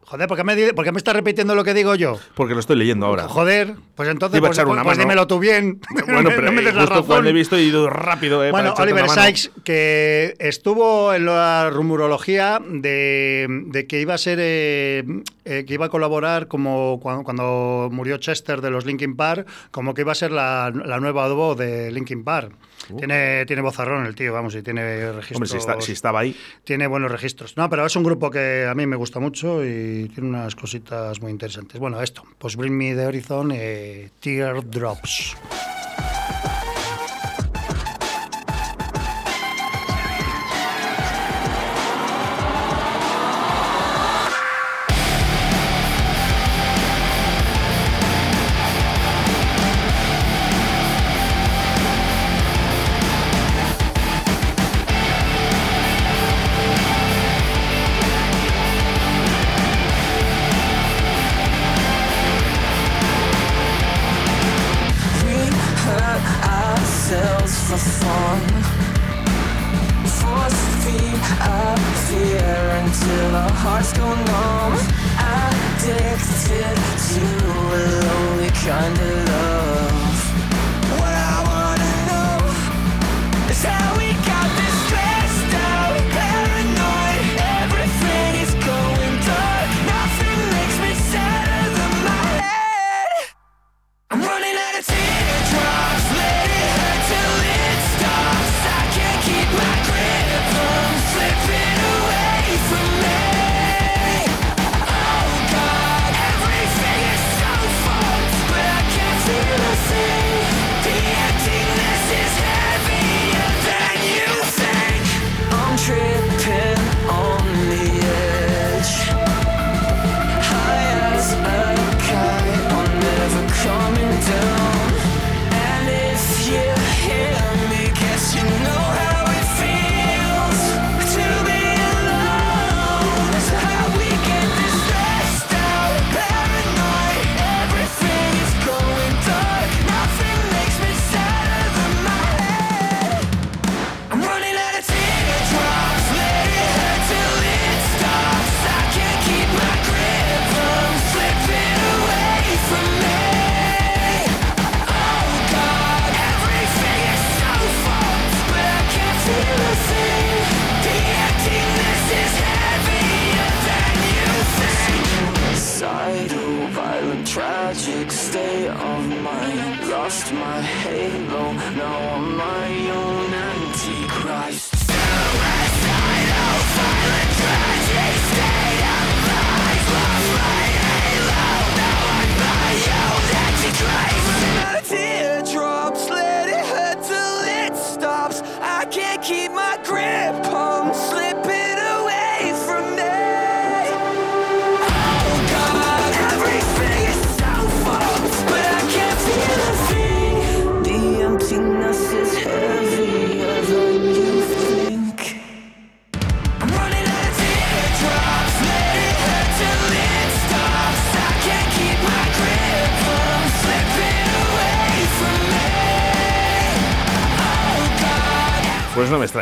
Joder, 0.06 0.28
¿por 0.28 0.36
qué, 0.36 0.44
me, 0.44 0.72
por 0.74 0.84
qué 0.84 0.92
me 0.92 0.98
estás 0.98 1.14
repitiendo 1.16 1.54
lo 1.54 1.64
que 1.64 1.72
digo 1.74 1.94
yo? 1.94 2.20
Porque 2.34 2.52
lo 2.52 2.60
estoy 2.60 2.76
leyendo 2.76 3.06
ahora. 3.06 3.26
Joder, 3.26 3.74
pues 3.96 4.08
entonces 4.10 4.38
pues, 4.38 4.54
pues- 4.56 4.68
una 4.68 4.84
pues 4.84 4.98
dímelo 4.98 5.26
tú 5.26 5.38
bien. 5.38 5.80
Bueno, 6.06 6.28
pero 6.36 6.42
no 6.46 6.52
me 6.52 6.62
des 6.62 6.74
la 6.74 6.82
justo 6.82 6.94
cuando 7.06 7.14
razón. 7.22 7.26
he 7.28 7.32
visto 7.32 7.56
he 7.56 7.62
ido 7.62 7.88
rápido. 7.88 8.44
Eh, 8.44 8.50
Bueno, 8.50 8.74
Oliver. 8.76 9.08
Sykes, 9.08 9.50
que 9.64 10.36
estuvo 10.38 11.14
en 11.14 11.24
la 11.24 11.70
rumorología 11.70 12.60
de, 12.64 13.46
de 13.68 13.86
que 13.86 14.00
iba 14.02 14.14
a 14.14 14.18
ser, 14.18 14.38
eh, 14.42 15.04
eh, 15.46 15.64
que 15.66 15.74
iba 15.74 15.86
a 15.86 15.88
colaborar 15.88 16.48
como 16.48 17.00
cuando, 17.02 17.24
cuando 17.24 17.88
murió 17.90 18.18
Chester 18.18 18.60
de 18.60 18.70
los 18.70 18.84
Linkin 18.84 19.16
Park, 19.16 19.48
como 19.70 19.94
que 19.94 20.02
iba 20.02 20.12
a 20.12 20.16
ser 20.16 20.32
la, 20.32 20.70
la 20.70 21.00
nueva 21.00 21.26
voz 21.28 21.56
de 21.58 21.90
Linkin 21.90 22.22
Park. 22.24 22.52
Tiene, 22.98 23.46
tiene 23.46 23.62
vozarrón 23.62 24.04
el 24.06 24.14
tío, 24.14 24.32
vamos, 24.32 24.54
y 24.54 24.62
tiene 24.62 25.10
registros. 25.12 25.30
Uh. 25.32 25.34
Hombre, 25.36 25.48
si, 25.48 25.56
está- 25.56 25.80
si 25.80 25.92
estaba 25.92 26.20
ahí. 26.20 26.36
Tiene 26.64 26.86
buenos 26.86 27.10
registros. 27.10 27.56
No, 27.56 27.68
pero 27.70 27.86
es 27.86 27.96
un 27.96 28.02
grupo 28.04 28.30
que 28.30 28.66
a 28.68 28.74
mí 28.74 28.86
me 28.86 28.96
gusta 28.96 29.20
mucho 29.20 29.64
y 29.64 30.10
tiene 30.14 30.28
unas 30.28 30.54
cositas 30.54 31.20
muy 31.20 31.30
interesantes. 31.32 31.78
Bueno, 31.80 32.00
esto, 32.02 32.22
pues 32.38 32.56
Bring 32.56 32.76
Me 32.76 32.94
the 32.94 33.06
Horizon, 33.06 33.50
eh, 33.54 34.10
Teardrops. 34.20 35.36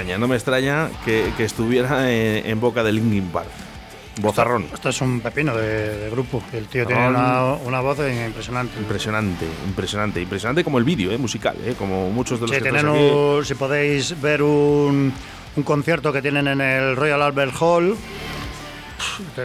Extraña, 0.03 0.19
no 0.19 0.29
me 0.29 0.35
extraña 0.37 0.91
que, 1.05 1.33
que 1.37 1.45
estuviera 1.45 2.11
en, 2.13 2.45
en 2.47 2.61
boca 2.61 2.83
de 2.83 2.93
Linkin 2.93 3.29
Park. 3.29 3.49
Bozarrón. 4.21 4.67
Esto 4.75 4.91
es 4.91 5.01
un 5.01 5.21
pepino 5.21 5.57
de, 5.57 5.97
de 5.97 6.11
grupo. 6.11 6.43
El 6.53 6.67
tío 6.67 6.87
tiene 6.87 7.09
una, 7.09 7.55
una 7.65 7.81
voz 7.81 7.99
impresionante. 7.99 8.79
Impresionante, 8.79 9.47
impresionante, 9.67 10.21
impresionante 10.21 10.63
como 10.65 10.77
el 10.79 10.85
vídeo, 10.85 11.13
eh, 11.13 11.19
musical, 11.19 11.57
eh, 11.65 11.75
como 11.79 12.11
muchos 12.11 12.39
de 12.39 12.47
los 12.47 12.51
Sí, 12.55 12.63
que 12.63 12.63
tienen 12.71 12.89
un- 12.89 13.43
si 13.45 13.55
podéis 13.55 14.21
ver 14.21 14.43
un, 14.43 15.13
un 15.57 15.63
concierto 15.63 16.13
que 16.13 16.21
tienen 16.21 16.47
en 16.47 16.61
el 16.61 16.95
Royal 16.95 17.23
Albert 17.23 17.55
Hall 17.61 17.97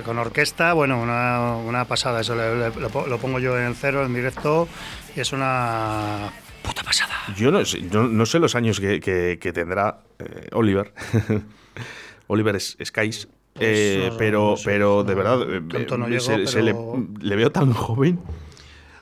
con 0.03 0.17
orquesta, 0.19 0.73
bueno, 0.73 0.99
una, 1.01 1.55
una 1.55 1.85
pasada. 1.85 2.19
Eso 2.19 2.35
lo, 2.35 3.07
lo 3.07 3.17
pongo 3.19 3.39
yo 3.39 3.57
en 3.57 3.73
cero, 3.73 4.05
en 4.05 4.13
directo, 4.13 4.67
y 5.15 5.21
es 5.21 5.31
una 5.31 6.29
puta 6.67 6.83
pasada. 6.83 7.13
Yo 7.35 7.51
no 7.51 7.63
sé, 7.65 7.87
yo 7.89 8.03
no 8.07 8.25
sé 8.25 8.39
los 8.39 8.55
años 8.55 8.79
que, 8.79 8.99
que- 8.99 9.37
que 9.39 9.53
tendrá 9.53 10.01
eh, 10.19 10.47
Oliver. 10.53 10.93
Oliver 12.27 12.55
es 12.55 12.77
Skies. 12.83 13.27
eh, 13.59 14.09
no, 14.11 14.17
pero, 14.17 14.49
no 14.51 14.57
sé, 14.57 14.63
pero 14.65 15.03
de 15.03 15.15
verdad, 15.15 15.41
eh, 15.51 15.61
tanto 15.71 15.97
no 15.97 16.07
eh, 16.07 16.11
llego, 16.11 16.21
se, 16.21 16.47
se 16.47 16.61
le, 16.61 16.73
pero- 16.73 17.07
le 17.21 17.35
veo 17.35 17.51
tan 17.51 17.73
joven. 17.73 18.19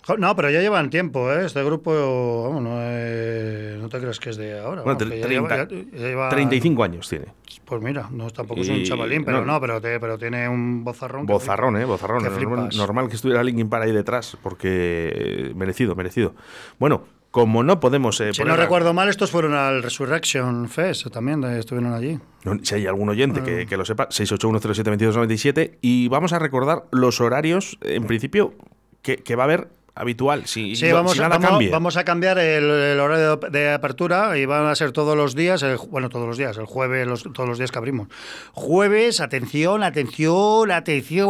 Jo, 0.08 0.18
No, 0.18 0.36
pero 0.36 0.52
ya 0.52 0.62
llevan 0.62 0.92
tiempo, 0.92 1.32
¿eh? 1.34 1.46
Este 1.48 1.64
grupo, 1.64 2.44
vamos, 2.44 2.62
no, 2.62 2.78
eh, 2.80 3.76
no 3.82 3.90
te 3.90 4.00
creas 4.00 4.20
que 4.20 4.30
es 4.30 4.38
de 4.38 4.60
ahora. 4.60 4.84
Bueno, 4.84 5.00
vamos, 5.00 5.04
que 5.12 5.20
ya 5.20 5.26
30 5.26 5.56
lleva- 5.56 5.68
ya- 5.68 5.98
ya 6.00 6.08
lleva- 6.08 6.30
35 6.30 6.84
años 6.84 7.10
tiene. 7.10 7.26
Pues 7.66 7.82
mira, 7.82 8.08
no, 8.12 8.30
tampoco 8.30 8.62
es 8.62 8.70
un 8.70 8.84
chavalín, 8.84 9.26
pero 9.26 9.40
no. 9.40 9.54
no, 9.54 9.60
pero, 9.60 9.82
te- 9.82 10.00
pero 10.00 10.20
tiene 10.20 10.48
un 10.48 10.84
bozarrón. 10.84 11.26
que 11.26 11.34
Bozarrón, 11.34 11.78
¿eh? 11.78 11.86
Bozarrón. 11.86 12.24
que 12.24 12.30
Normal, 12.30 12.70
normal 12.78 13.10
que 13.10 13.16
estuviera 13.16 13.44
Linkin 13.44 13.68
Park 13.68 13.86
ahí 13.86 13.92
detrás, 13.92 14.38
porque 14.44 15.12
eh, 15.50 15.54
merecido, 15.56 15.96
merecido. 15.96 16.36
Bueno, 16.78 17.06
como 17.36 17.64
no 17.64 17.82
podemos... 17.82 18.22
eh, 18.22 18.34
Si 18.34 18.46
no 18.46 18.56
recuerdo 18.56 18.94
mal, 18.94 19.10
estos 19.10 19.30
fueron 19.30 19.54
al 19.56 19.84
Resurrection 19.84 20.70
Fest 20.70 21.08
también, 21.12 21.44
eh, 21.44 21.60
estuvieron 21.60 21.94
allí. 21.94 22.18
No, 22.46 22.58
si 22.64 22.76
hay 22.76 22.88
algún 22.88 23.10
oyente 23.10 23.42
Ah. 23.42 23.44
que, 23.44 23.66
que 23.66 23.76
lo 23.76 23.84
sepa, 23.84 24.08
681072297 24.08 25.80
y 25.82 26.08
vamos 26.08 26.32
a 26.32 26.40
recordar 26.40 26.86
los 26.92 27.20
horarios, 27.20 27.78
en 27.82 28.06
principio, 28.06 28.54
que, 29.02 29.18
que 29.18 29.36
va 29.36 29.44
a 29.44 29.48
haber 29.48 29.68
habitual, 29.96 30.46
si, 30.46 30.76
Sí, 30.78 30.88
no- 30.90 30.96
vamos, 30.96 31.12
si 31.14 31.20
nada 31.20 31.38
vamos, 31.72 31.98
a 31.98 32.04
cambiar 32.06 32.38
el, 32.38 32.64
el 32.70 33.00
horario 33.02 33.36
de, 33.38 33.50
de 33.50 33.72
apertura 33.74 34.38
y 34.38 34.46
van 34.46 34.66
a 34.68 34.76
ser 34.76 34.92
todos 34.94 35.16
los 35.18 35.36
días, 35.36 35.62
el 35.64 35.78
bueno, 35.90 36.08
todos 36.10 36.28
los 36.28 36.38
días, 36.38 36.58
el 36.58 36.66
jueves, 36.66 37.06
los- 37.06 37.24
todos 37.34 37.48
los 37.50 37.58
días 37.58 37.72
que 37.72 37.78
abrimos. 37.80 38.08
Jueves, 38.54 39.20
atención, 39.20 39.84
atención, 39.84 40.72
atención, 40.72 41.28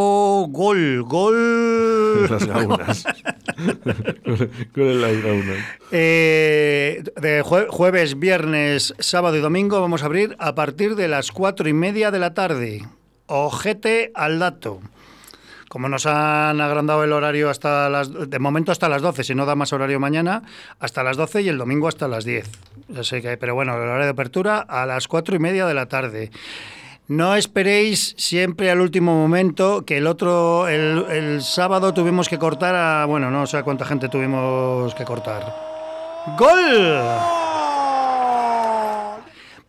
gol, 0.51 1.01
gol. 1.03 2.27
Las 2.29 2.45
gaunas. 2.45 3.05
¿Cuál 4.73 5.03
es 5.03 5.23
gaunas? 5.23 5.57
Eh, 5.91 7.03
de 7.15 7.43
jue- 7.43 7.67
jueves, 7.69 8.19
viernes, 8.19 8.93
sábado 8.99 9.35
y 9.37 9.39
domingo 9.41 9.81
vamos 9.81 10.03
a 10.03 10.07
abrir 10.07 10.35
a 10.39 10.55
partir 10.55 10.95
de 10.95 11.07
las 11.07 11.31
cuatro 11.31 11.67
y 11.69 11.73
media 11.73 12.11
de 12.11 12.19
la 12.19 12.33
tarde. 12.33 12.85
Ojete 13.27 14.11
al 14.13 14.39
dato. 14.39 14.81
Como 15.69 15.89
nos 15.89 16.05
han 16.05 16.61
agrandado 16.61 17.03
el 17.03 17.11
horario 17.11 17.49
hasta 17.49 17.89
las... 17.89 18.09
De 18.29 18.39
momento 18.39 18.71
hasta 18.71 18.87
las 18.87 19.01
12, 19.01 19.23
si 19.25 19.35
no 19.35 19.45
da 19.45 19.55
más 19.55 19.73
horario 19.73 19.99
mañana, 19.99 20.43
hasta 20.79 21.03
las 21.03 21.17
12 21.17 21.41
y 21.41 21.49
el 21.49 21.57
domingo 21.57 21.87
hasta 21.87 22.07
las 22.07 22.23
10. 22.23 22.49
Así 22.97 23.21
que, 23.21 23.35
pero 23.37 23.55
bueno, 23.55 23.73
el 23.75 23.81
horario 23.81 24.05
de 24.05 24.11
apertura 24.11 24.59
a 24.59 24.85
las 24.85 25.07
cuatro 25.07 25.35
y 25.35 25.39
media 25.39 25.65
de 25.65 25.73
la 25.73 25.87
tarde. 25.87 26.31
No 27.07 27.35
esperéis 27.35 28.15
siempre 28.17 28.71
al 28.71 28.81
último 28.81 29.13
momento, 29.13 29.85
que 29.85 29.97
el 29.97 30.07
otro, 30.07 30.67
el, 30.67 31.05
el 31.11 31.43
sábado 31.43 31.93
tuvimos 31.93 32.27
que 32.27 32.39
cortar 32.39 32.73
a... 32.75 33.05
Bueno, 33.05 33.29
no 33.29 33.45
sé 33.45 33.61
cuánta 33.61 33.85
gente 33.85 34.09
tuvimos 34.09 34.95
que 34.95 35.05
cortar. 35.05 35.55
¡Gol! 36.35 36.99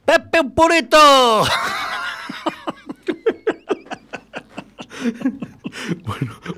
¡Pepe 0.06 0.40
un 0.40 0.54
purito! 0.54 0.96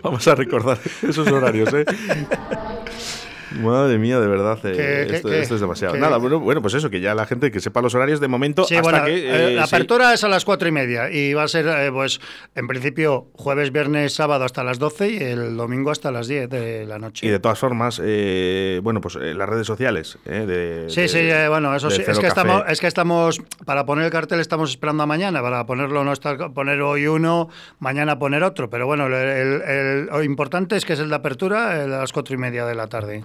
Vamos 0.02 0.28
a 0.28 0.34
recordar 0.36 0.78
esos 1.02 1.26
horarios, 1.26 1.74
¿eh? 1.74 1.84
Madre 3.60 3.98
mía, 3.98 4.20
de 4.20 4.26
verdad, 4.26 4.58
eh, 4.64 4.72
¿Qué- 4.72 4.76
qué- 5.10 5.16
esto, 5.16 5.28
qué? 5.28 5.40
esto 5.40 5.54
es 5.54 5.60
demasiado. 5.60 5.94
¿Qué? 5.94 6.00
Nada, 6.00 6.18
bueno, 6.18 6.40
bueno, 6.40 6.60
pues 6.62 6.74
eso, 6.74 6.90
que 6.90 7.00
ya 7.00 7.14
la 7.14 7.26
gente 7.26 7.50
que 7.50 7.60
sepa 7.60 7.80
los 7.80 7.94
horarios 7.94 8.20
de 8.20 8.28
momento 8.28 8.64
Sí, 8.64 8.76
hasta 8.76 8.90
bueno, 8.90 9.04
que... 9.06 9.14
eh, 9.16 9.52
eh, 9.52 9.54
la 9.54 9.66
sí. 9.66 9.74
apertura 9.74 10.12
es 10.14 10.24
a 10.24 10.28
las 10.28 10.44
cuatro 10.44 10.68
y 10.68 10.72
media 10.72 11.10
y 11.10 11.32
va 11.34 11.44
a 11.44 11.48
ser, 11.48 11.66
eh, 11.66 11.90
pues, 11.92 12.20
en 12.54 12.66
principio, 12.66 13.28
jueves, 13.34 13.72
viernes, 13.72 14.12
sábado 14.14 14.44
hasta 14.44 14.62
las 14.64 14.78
12 14.78 15.08
y 15.10 15.16
el 15.18 15.56
domingo 15.56 15.90
hasta 15.90 16.10
las 16.10 16.28
10 16.28 16.48
de 16.50 16.84
la 16.86 16.98
noche. 16.98 17.26
Y 17.26 17.30
de 17.30 17.38
todas 17.38 17.58
formas, 17.58 18.00
eh, 18.04 18.80
bueno, 18.82 19.00
pues 19.00 19.14
las 19.16 19.48
redes 19.48 19.66
sociales. 19.66 20.18
eh, 20.26 20.44
de, 20.46 20.90
Sí, 20.90 21.02
de- 21.02 21.08
sí, 21.08 21.48
bueno, 21.48 21.74
eso 21.74 21.90
sí. 21.90 22.02
Es 22.02 22.06
que, 22.06 22.14
Café. 22.14 22.26
estamos, 22.28 22.62
es 22.68 22.80
que 22.80 22.86
estamos, 22.86 23.40
para 23.64 23.86
poner 23.86 24.04
el 24.04 24.10
cartel 24.10 24.40
estamos 24.40 24.70
esperando 24.70 25.02
a 25.02 25.06
mañana, 25.06 25.40
para 25.42 25.64
ponerlo, 25.66 26.04
no 26.04 26.12
estar, 26.12 26.52
poner 26.52 26.80
hoy 26.82 27.06
uno, 27.06 27.48
mañana 27.78 28.18
poner 28.18 28.42
otro. 28.42 28.68
Pero 28.70 28.86
bueno, 28.86 29.06
el, 29.06 29.14
el- 29.14 29.62
el- 29.62 30.06
lo 30.06 30.22
importante 30.22 30.76
es 30.76 30.84
que 30.84 30.92
es 30.92 31.00
el 31.00 31.08
de 31.08 31.14
apertura 31.16 31.82
a 31.84 31.86
las 31.86 32.12
cuatro 32.12 32.34
y 32.34 32.38
media 32.38 32.64
de 32.66 32.74
la 32.74 32.86
tarde. 32.88 33.24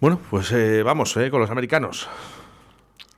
Bueno, 0.00 0.20
pues 0.30 0.52
eh, 0.52 0.82
vamos 0.82 1.16
eh, 1.16 1.30
con 1.30 1.40
los 1.40 1.50
americanos. 1.50 2.08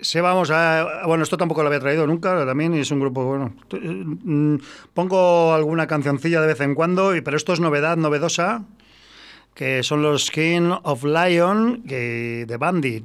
Sí, 0.00 0.18
vamos 0.20 0.50
a. 0.50 1.02
Bueno, 1.06 1.24
esto 1.24 1.36
tampoco 1.36 1.62
lo 1.62 1.68
había 1.68 1.80
traído 1.80 2.06
nunca 2.06 2.46
también 2.46 2.72
es 2.72 2.90
un 2.90 3.00
grupo, 3.00 3.24
bueno. 3.24 3.52
mm, 3.70 4.56
Pongo 4.94 5.52
alguna 5.52 5.86
cancioncilla 5.86 6.40
de 6.40 6.46
vez 6.46 6.60
en 6.62 6.74
cuando, 6.74 7.12
pero 7.22 7.36
esto 7.36 7.52
es 7.52 7.60
novedad 7.60 7.98
novedosa, 7.98 8.64
que 9.54 9.82
son 9.82 10.00
los 10.00 10.30
King 10.30 10.72
of 10.82 11.04
Lion 11.04 11.82
de 11.84 12.56
Bandit. 12.58 13.04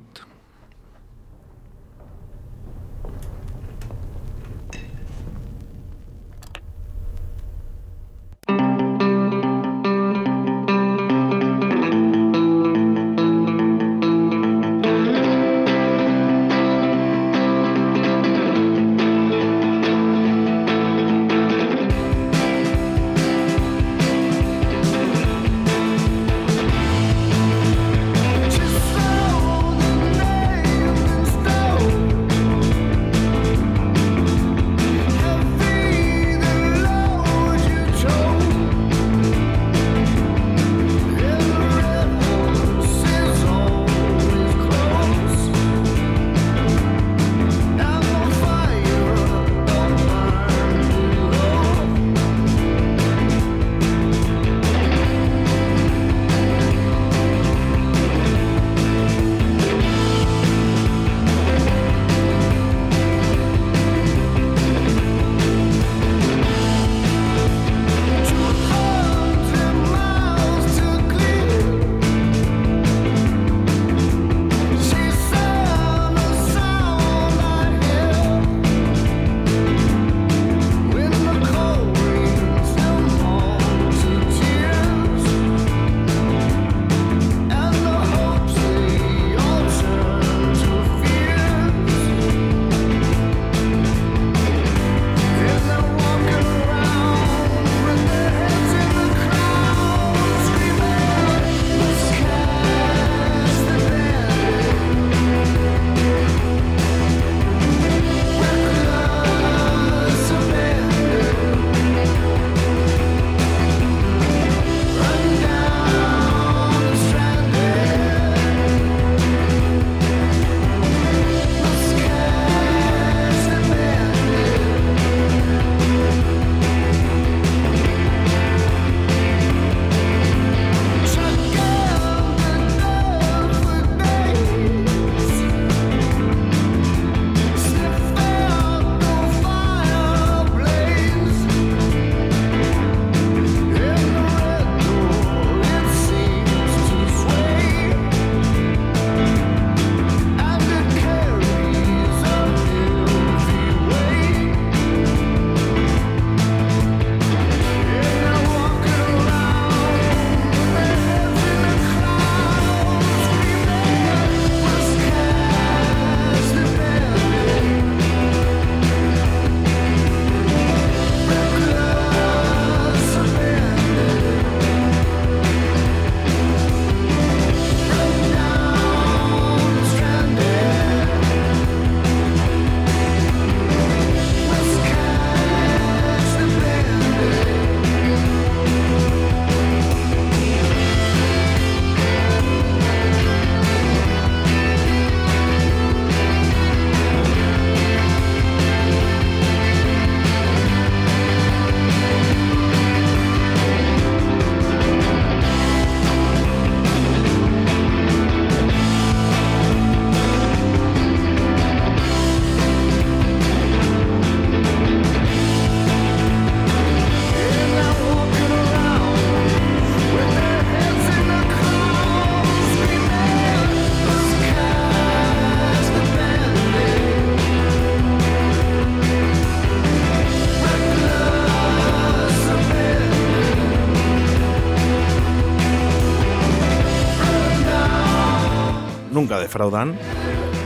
Defraudan. 239.56 239.98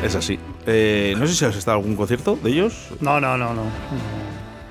Es 0.03 0.15
así. 0.15 0.39
Eh, 0.65 1.13
no 1.17 1.27
sé 1.27 1.35
si 1.35 1.45
has 1.45 1.55
estado 1.55 1.77
en 1.77 1.83
algún 1.83 1.95
concierto 1.95 2.37
de 2.41 2.49
ellos. 2.49 2.87
No, 3.01 3.19
no, 3.21 3.37
no, 3.37 3.53
no. 3.53 3.63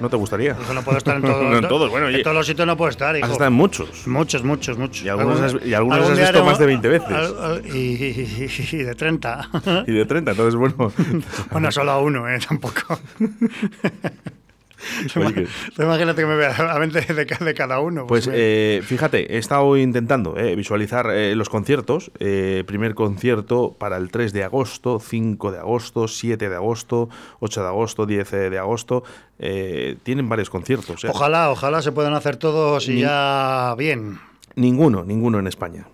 ¿No 0.00 0.09
te 0.09 0.16
gustaría? 0.16 0.52
Eso 0.52 0.74
no 0.74 0.83
puedo 0.83 0.98
estar 0.98 1.16
en 1.16 1.22
todos, 1.22 1.42
No 1.50 1.59
en 1.59 1.68
todos, 1.68 1.90
bueno, 1.90 2.07
oye. 2.07 2.18
en 2.18 2.22
todos 2.22 2.37
los 2.37 2.46
sitios 2.46 2.66
no 2.66 2.76
puedo 2.76 2.90
estar. 2.90 3.14
Has 3.14 3.18
hijo. 3.20 3.33
estado 3.33 3.48
en 3.48 3.52
muchos. 3.52 4.07
Muchos, 4.09 4.42
muchos, 4.44 4.76
muchos. 4.78 5.04
Y 5.04 5.09
algunos 5.09 5.40
has- 5.40 5.57
y 5.64 5.74
algunos 5.74 6.11
has 6.11 6.18
visto 6.18 6.44
más 6.44 6.59
de 6.59 6.66
20 6.66 6.88
veces. 6.88 7.11
al- 7.11 7.42
al- 7.42 7.66
y, 7.66 7.78
y- 7.78 8.50
y 8.72 8.76
de 8.78 8.94
30. 8.94 9.50
Y 9.87 9.92
de 9.92 10.04
30, 10.04 10.31
entonces 10.33 10.54
bueno. 10.57 10.92
bueno, 11.52 11.70
solo 11.72 11.92
a 11.92 12.00
uno, 12.00 12.28
¿eh? 12.28 12.38
Tampoco. 12.46 12.98
Imagínate 15.79 16.20
que 16.22 16.27
me 16.27 16.37
vea 16.37 16.51
a 16.57 16.79
20 16.79 17.01
de, 17.14 17.24
de 17.24 17.55
cada 17.55 17.81
uno. 17.81 18.07
Pues 18.07 18.27
me- 18.29 18.35
eh, 18.37 18.83
fíjate, 18.85 19.35
he 19.35 19.38
estado 19.38 19.77
intentando 19.77 20.37
eh, 20.37 20.55
visualizar 20.57 21.11
eh, 21.11 21.35
los 21.35 21.48
conciertos. 21.48 22.11
Primer 22.66 22.94
concierto 22.94 23.74
para 23.79 23.96
el 23.96 24.11
3 24.11 24.33
de 24.33 24.44
agosto, 24.44 25.01
5 25.01 25.53
de 25.53 25.59
agosto, 25.59 26.09
7 26.09 26.48
de 26.48 26.55
agosto, 26.57 27.09
8 27.40 27.62
de 27.62 27.68
agosto, 27.68 28.07
10 28.07 28.31
de 28.31 28.59
agosto. 28.59 29.03
Tienen 29.38 30.29
varios 30.29 30.51
conciertos. 30.51 31.05
Ojalá, 31.05 31.51
ojalá 31.51 31.83
se 31.83 31.92
puedan 31.92 32.14
hacer 32.14 32.37
todos 32.37 32.88
y 32.88 32.94
Ni- 32.94 33.01
ya 33.03 33.74
bien. 33.79 34.18
Ninguno, 34.57 35.05
ninguno 35.05 35.38
en 35.38 35.46
España. 35.46 35.87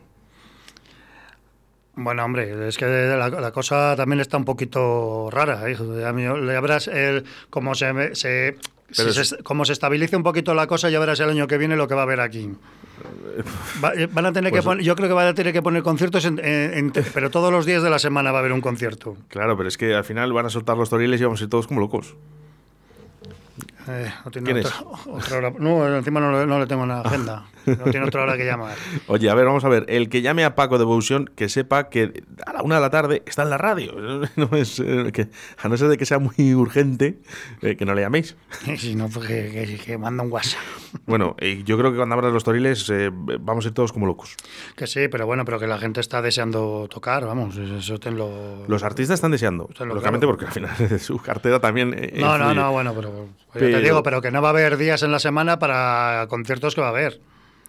Bueno, 1.96 2.24
hombre, 2.24 2.66
es 2.68 2.76
que 2.76 2.87
la, 2.87 3.28
la 3.28 3.52
cosa 3.52 3.94
también 3.96 4.20
está 4.20 4.37
un 4.37 4.44
poquito 4.44 5.28
rara. 5.30 5.70
hijo. 5.70 5.85
A 6.04 6.12
mí, 6.12 6.22
ya 6.24 6.61
verás 6.61 6.88
el, 6.88 7.24
se, 7.74 7.92
me- 7.92 8.14
se, 8.16 8.57
Pero 8.97 9.12
si 9.12 9.20
es- 9.20 9.29
se- 9.31 9.42
como 9.42 9.64
se 9.64 9.73
estabilice 9.73 10.16
un 10.16 10.23
poquito 10.23 10.55
la 10.55 10.66
cosa, 10.66 10.90
ya 10.90 10.99
verás 11.01 11.18
el 11.20 11.31
año 11.31 11.47
que 11.47 11.59
viene 11.59 11.75
lo 11.77 11.88
que 11.88 11.94
va 11.94 12.03
a 12.03 12.05
haber 12.05 12.20
aquí. 12.20 12.51
Va- 13.83 13.92
eh, 13.94 14.07
van 14.12 14.27
a 14.27 14.33
tener 14.33 14.51
Pues- 14.51 14.62
que 14.62 14.64
poner, 14.64 14.85
yo 14.85 14.94
creo 14.94 15.09
que 15.09 15.14
van 15.14 15.27
a 15.27 15.35
tener 15.35 15.53
que 15.53 15.62
poner 15.62 15.83
conciertos, 15.83 16.25
en- 16.27 16.38
en- 16.38 16.75
en- 16.75 16.92
pero 17.12 17.31
todos 17.31 17.51
los 17.51 17.66
días 17.66 17.83
de 17.83 17.90
la 17.90 17.99
semana 17.99 18.31
va 18.31 18.38
a 18.38 18.40
haber 18.40 18.53
un 18.53 18.61
concierto. 18.61 19.16
Claro, 19.29 19.57
pero 19.57 19.68
es 19.68 19.77
que 19.79 19.94
al 19.94 20.05
final 20.05 20.33
van 20.33 20.47
a 20.47 20.51
soltar 20.51 20.77
los 20.77 20.90
toriles 20.90 21.20
y 21.20 21.25
vamos 21.25 21.40
a 21.40 21.44
ir 21.44 21.51
todos 21.51 21.66
como 21.66 21.81
locos. 21.81 22.14
Eh, 23.88 24.12
no 24.25 24.31
tiene 24.31 24.53
¿Quién 24.53 24.66
otra, 24.66 24.81
otra 25.12 25.37
hora. 25.38 25.53
No, 25.59 25.97
encima 25.97 26.20
no, 26.20 26.33
le- 26.40 26.47
no 26.47 26.59
le 26.59 26.66
tengo 26.66 26.83
en 26.85 26.88
la 26.90 27.01
agenda. 27.01 27.44
No 27.66 27.90
tiene 27.90 28.07
otra 28.07 28.22
hora 28.22 28.37
que 28.37 28.44
llamar. 28.44 28.74
Oye, 29.07 29.29
a 29.31 29.35
ver, 29.35 29.46
vamos 29.46 29.64
a 29.64 29.68
ver. 29.68 29.85
El 29.88 30.09
que 30.09 30.22
llame 30.22 30.44
a 30.44 30.55
Paco 30.55 30.74
de 30.74 30.81
Devotion, 30.81 31.31
que 31.37 31.48
sepa 31.48 31.88
que 31.88 32.22
a 32.46 32.53
la 32.53 32.62
una 32.62 32.77
de 32.77 32.81
la 32.81 32.90
tarde 32.90 33.22
está 33.27 33.42
en 33.42 33.50
la 33.50 33.59
radio. 33.59 33.94
No 34.37 34.48
es, 34.57 34.81
eh, 34.81 35.11
que, 35.12 35.29
a 35.62 35.68
no 35.68 35.77
ser 35.77 35.88
de 35.88 35.96
que 35.96 36.07
sea 36.07 36.18
muy 36.18 36.55
urgente, 36.55 37.18
eh, 37.62 37.77
que 37.77 37.85
no 37.85 37.94
le 37.94 38.03
llaméis. 38.03 38.37
Si 38.79 38.94
no, 38.94 39.09
pues 39.09 39.27
que, 39.27 39.50
que- 39.50 39.79
que 39.85 39.98
manda 39.98 40.22
un 40.24 40.31
WhatsApp. 40.33 40.61
Bueno, 41.07 41.37
yo 41.64 41.77
creo 41.79 41.90
que 41.90 41.96
cuando 41.96 42.14
abran 42.14 42.33
los 42.33 42.44
toriles 42.44 42.88
eh, 42.90 43.11
vamos 43.12 43.64
a 43.64 43.68
ir 43.68 43.74
todos 43.74 43.92
como 43.92 44.07
locos. 44.07 44.37
Que 44.77 44.87
sí, 44.87 45.09
pero 45.09 45.27
bueno, 45.27 45.44
pero 45.44 45.59
que 45.59 45.66
la 45.66 45.79
gente 45.79 46.00
está 46.00 46.22
deseando 46.22 46.88
tocar, 46.90 47.24
vamos, 47.27 47.57
eso 47.57 47.98
tenlo. 47.98 48.64
Los 48.68 48.83
artistas 48.83 49.14
están 49.14 49.31
deseando, 49.33 49.68
lógicamente, 49.79 50.27
claro. 50.27 50.29
porque 50.29 50.46
al 50.46 50.53
final 50.53 51.00
su 51.00 51.18
cartera 51.18 51.61
también. 51.61 51.94
No, 52.16 52.38
no, 52.38 52.55
no, 52.55 52.72
bueno, 52.72 52.94
pero, 52.94 53.11
pues 53.53 53.64
Pero- 53.64 53.77
te 53.79 53.83
digo, 53.83 54.03
pero 54.03 54.20
que 54.22 54.31
no 54.31 54.40
va 54.42 54.48
a 54.48 54.50
haber 54.53 54.77
días 54.77 55.03
en 55.03 55.11
la 55.12 55.18
semana 55.18 55.59
para 55.59 56.27
conciertos 56.29 56.74
que 56.74 56.81
va 56.81 56.88
a 56.88 56.90
haber, 56.90 57.20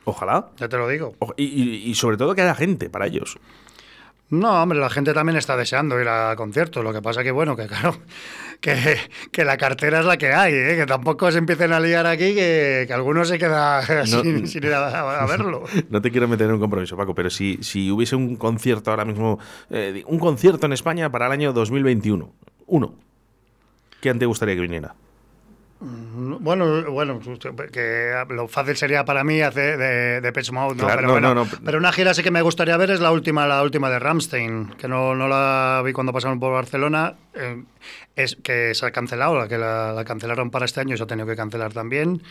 Ojalá. 0.06 0.48
ya 0.58 0.70
te 0.70 0.78
lo 0.78 0.88
digo. 0.88 1.14
O- 1.20 1.34
Y, 1.38 1.44
y- 1.46 1.90
y 1.90 1.96
sobre 1.96 2.18
todo 2.18 2.34
que 2.36 2.42
haya 2.44 2.56
gente 2.56 2.90
para 2.90 3.08
ellos. 3.08 3.38
No, 4.30 4.62
hombre, 4.64 4.80
la 4.80 4.90
gente 4.90 5.14
también 5.14 5.38
está 5.38 5.56
deseando 5.56 6.02
ir 6.02 6.08
a 6.08 6.36
conciertos, 6.36 6.84
lo 6.84 6.92
que 6.92 7.00
pasa 7.02 7.24
que, 7.24 7.30
bueno, 7.30 7.56
que 7.56 7.68
claro, 7.68 7.96
que, 8.60 8.98
que 9.32 9.46
la 9.46 9.56
cartera 9.58 10.00
es 10.00 10.06
la 10.06 10.18
que 10.18 10.34
hay, 10.34 10.52
¿eh? 10.54 10.76
que 10.78 10.86
tampoco 10.88 11.32
se 11.32 11.38
empiecen 11.38 11.72
a 11.74 11.80
liar 11.80 12.08
aquí, 12.08 12.34
que, 12.34 12.86
que 12.88 12.94
algunos 12.94 13.28
se 13.28 13.38
queda 13.38 13.82
No. 14.00 14.06
sin, 14.24 14.48
sin 14.48 14.64
ir 14.64 14.74
a, 14.74 15.22
a 15.22 15.26
verlo. 15.28 15.64
No 15.92 16.02
te 16.02 16.10
quiero 16.10 16.28
meter 16.28 16.48
en 16.48 16.54
un 16.56 16.60
compromiso, 16.60 16.98
Paco, 16.98 17.14
pero 17.14 17.30
si, 17.30 17.60
si 17.62 17.92
hubiese 17.92 18.16
un 18.16 18.36
concierto 18.36 18.90
ahora 18.90 19.06
mismo, 19.06 19.38
eh, 19.70 20.04
un 20.08 20.18
concierto 20.18 20.66
en 20.66 20.74
España 20.74 21.12
para 21.12 21.28
el 21.28 21.32
año 21.32 21.54
2021, 21.54 22.32
uno, 22.66 22.96
¿quién 24.02 24.18
te 24.18 24.26
gustaría 24.26 24.56
que 24.56 24.62
viniera? 24.62 24.96
Bueno, 25.80 26.90
bueno, 26.90 27.20
que 27.72 28.14
lo 28.30 28.48
fácil 28.48 28.76
sería 28.78 29.04
para 29.04 29.24
mí 29.24 29.42
hacer 29.42 29.78
de, 29.78 30.22
de 30.22 30.32
Pitch 30.32 30.52
Mode, 30.52 30.76
¿no? 30.76 30.86
Claro, 30.86 30.96
pero, 30.96 31.08
no, 31.08 31.14
bueno, 31.14 31.34
no, 31.36 31.48
pero 31.64 31.78
una 31.78 31.92
gira 31.92 32.14
sí 32.14 32.24
que 32.24 32.32
me 32.32 32.42
gustaría 32.42 32.78
ver 32.78 32.92
es 32.92 33.02
la 33.02 33.12
última, 33.12 33.46
la 33.46 33.62
última 33.62 33.90
de 33.90 34.00
Ramstein, 34.00 34.70
que 34.78 34.88
no, 34.88 35.14
no 35.16 35.28
la 35.28 35.82
vi 35.86 35.92
cuando 35.92 36.14
pasaron 36.14 36.40
por 36.40 36.54
Barcelona, 36.54 37.16
eh, 37.34 37.62
es 38.16 38.38
que 38.42 38.74
se 38.74 38.86
ha 38.86 38.92
cancelado, 38.92 39.38
la 39.38 39.48
que 39.50 39.58
la, 39.58 39.92
la 39.92 40.06
cancelaron 40.06 40.50
para 40.50 40.66
este 40.66 40.80
año 40.80 40.96
y 40.96 40.98
se 40.98 41.04
ha 41.04 41.08
tenido 41.08 41.28
que 41.28 41.36
cancelar 41.36 41.74
también. 41.74 42.22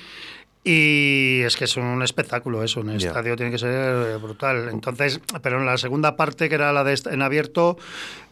Y 0.67 1.43
es 1.43 1.59
que 1.59 1.65
es 1.65 1.77
un 1.77 2.03
espectáculo 2.03 2.63
eso, 2.65 2.81
un 2.81 2.99
Ya. 2.99 3.09
estadio 3.09 3.37
tiene 3.37 3.53
que 3.53 3.59
ser 3.59 3.71
eh, 4.15 4.17
brutal. 4.17 4.71
Entonces, 4.73 5.21
pero 5.43 5.59
en 5.61 5.67
la 5.67 5.77
segunda 5.77 6.17
parte, 6.17 6.49
que 6.49 6.55
era 6.55 6.73
la 6.73 6.83
de 6.83 6.99
en 7.11 7.21
abierto, 7.21 7.77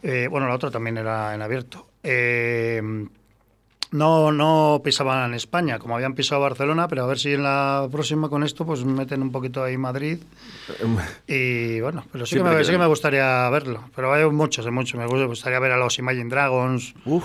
eh, 0.03 0.29
bueno, 0.31 0.48
la 0.48 0.55
otra 0.55 0.70
también 0.70 0.96
era 0.96 1.35
en 1.35 1.42
abierto. 1.42 1.87
eh, 2.03 2.81
no, 3.92 4.33
no 4.33 4.81
pisaban 4.85 5.28
en 5.31 5.35
España, 5.35 5.78
como 5.78 5.94
habían 5.94 6.14
pisado 6.14 6.40
Barcelona, 6.40 6.88
pero 6.88 7.05
a 7.05 7.07
ver 7.07 7.18
si 7.18 7.33
en 7.33 7.42
la 7.44 7.88
próxima 7.90 8.28
con 8.28 8.42
esto 8.42 8.66
pues 8.66 8.85
meten 8.85 9.22
un 9.22 9.31
poquito 9.33 9.62
ahí 9.62 9.78
Madrid. 9.78 10.18
Y 11.26 11.81
bueno, 11.81 12.05
pero 12.12 12.26
sí, 12.26 12.37
que 12.37 12.42
me, 12.42 12.64
sí 12.64 12.72
que 12.72 12.78
me 12.78 12.87
gustaría 12.87 13.48
verlo. 13.50 13.85
Pero 13.94 14.12
hay 14.12 14.24
muchos, 14.31 14.64
hay 14.66 14.72
muchos. 14.72 14.98
Me 14.98 15.07
gusta- 15.07 15.26
gustaría 15.26 15.59
ver 15.61 15.72
a 15.72 15.76
los 15.76 15.98
Imagine 15.98 16.28
Dragons, 16.28 16.94
Uf, 17.05 17.24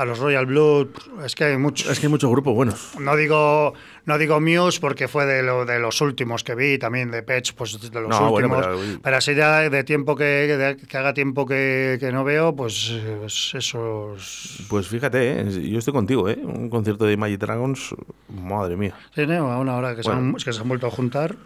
a 0.00 0.04
los 0.06 0.18
Royal 0.18 0.46
Blood. 0.46 0.88
Es 1.24 1.34
que 1.34 1.44
hay 1.44 1.56
muchos. 1.58 1.90
es 1.90 2.00
que 2.00 2.06
hay 2.06 2.10
muchos 2.10 2.30
grupos 2.30 2.54
buenos. 2.54 2.92
No 2.98 3.14
digo, 3.16 3.74
no 4.06 4.16
digo 4.16 4.40
Muse 4.40 4.80
porque 4.80 5.08
fue 5.08 5.26
de, 5.26 5.42
lo, 5.42 5.66
de 5.66 5.78
los 5.78 6.00
últimos 6.00 6.42
que 6.42 6.54
vi, 6.54 6.78
también 6.78 7.10
de 7.10 7.22
Pets, 7.22 7.52
pues 7.52 7.78
de 7.78 8.00
los 8.00 8.08
No, 8.08 8.30
bueno, 8.30 8.48
últimos. 8.48 8.66
pero- 8.66 9.00
pero, 9.02 9.16
así 9.18 9.34
ya 9.34 9.68
de 9.68 9.84
tiempo 9.84 10.16
que, 10.16 10.24
de- 10.24 10.76
que 10.78 10.96
haga 10.96 11.12
tiempo 11.12 11.44
que, 11.44 11.98
que 12.00 12.10
no 12.12 12.24
veo, 12.24 12.56
pues, 12.56 12.92
esos. 13.54 14.64
Pues 14.68 14.88
fíjate, 14.88 15.40
eh, 15.42 15.68
yo 15.70 15.78
estoy 15.78 15.92
contigo, 15.92 16.28
¿eh? 16.28 16.38
Un 16.42 16.70
concierto 16.70 17.04
de 17.04 17.16
Magic 17.16 17.38
Dragons, 17.40 17.94
madre 18.28 18.76
mía. 18.76 18.94
Sí, 19.14 19.26
¿no? 19.26 19.52
A 19.52 19.58
una 19.58 19.76
hora 19.76 19.94
que, 19.94 20.02
se 20.02 20.08
Bueno. 20.10 20.28
han, 20.28 20.34
que 20.34 20.52
se 20.52 20.60
han 20.60 20.68
vuelto 20.68 20.86
a 20.86 20.90
juntar, 20.90 21.36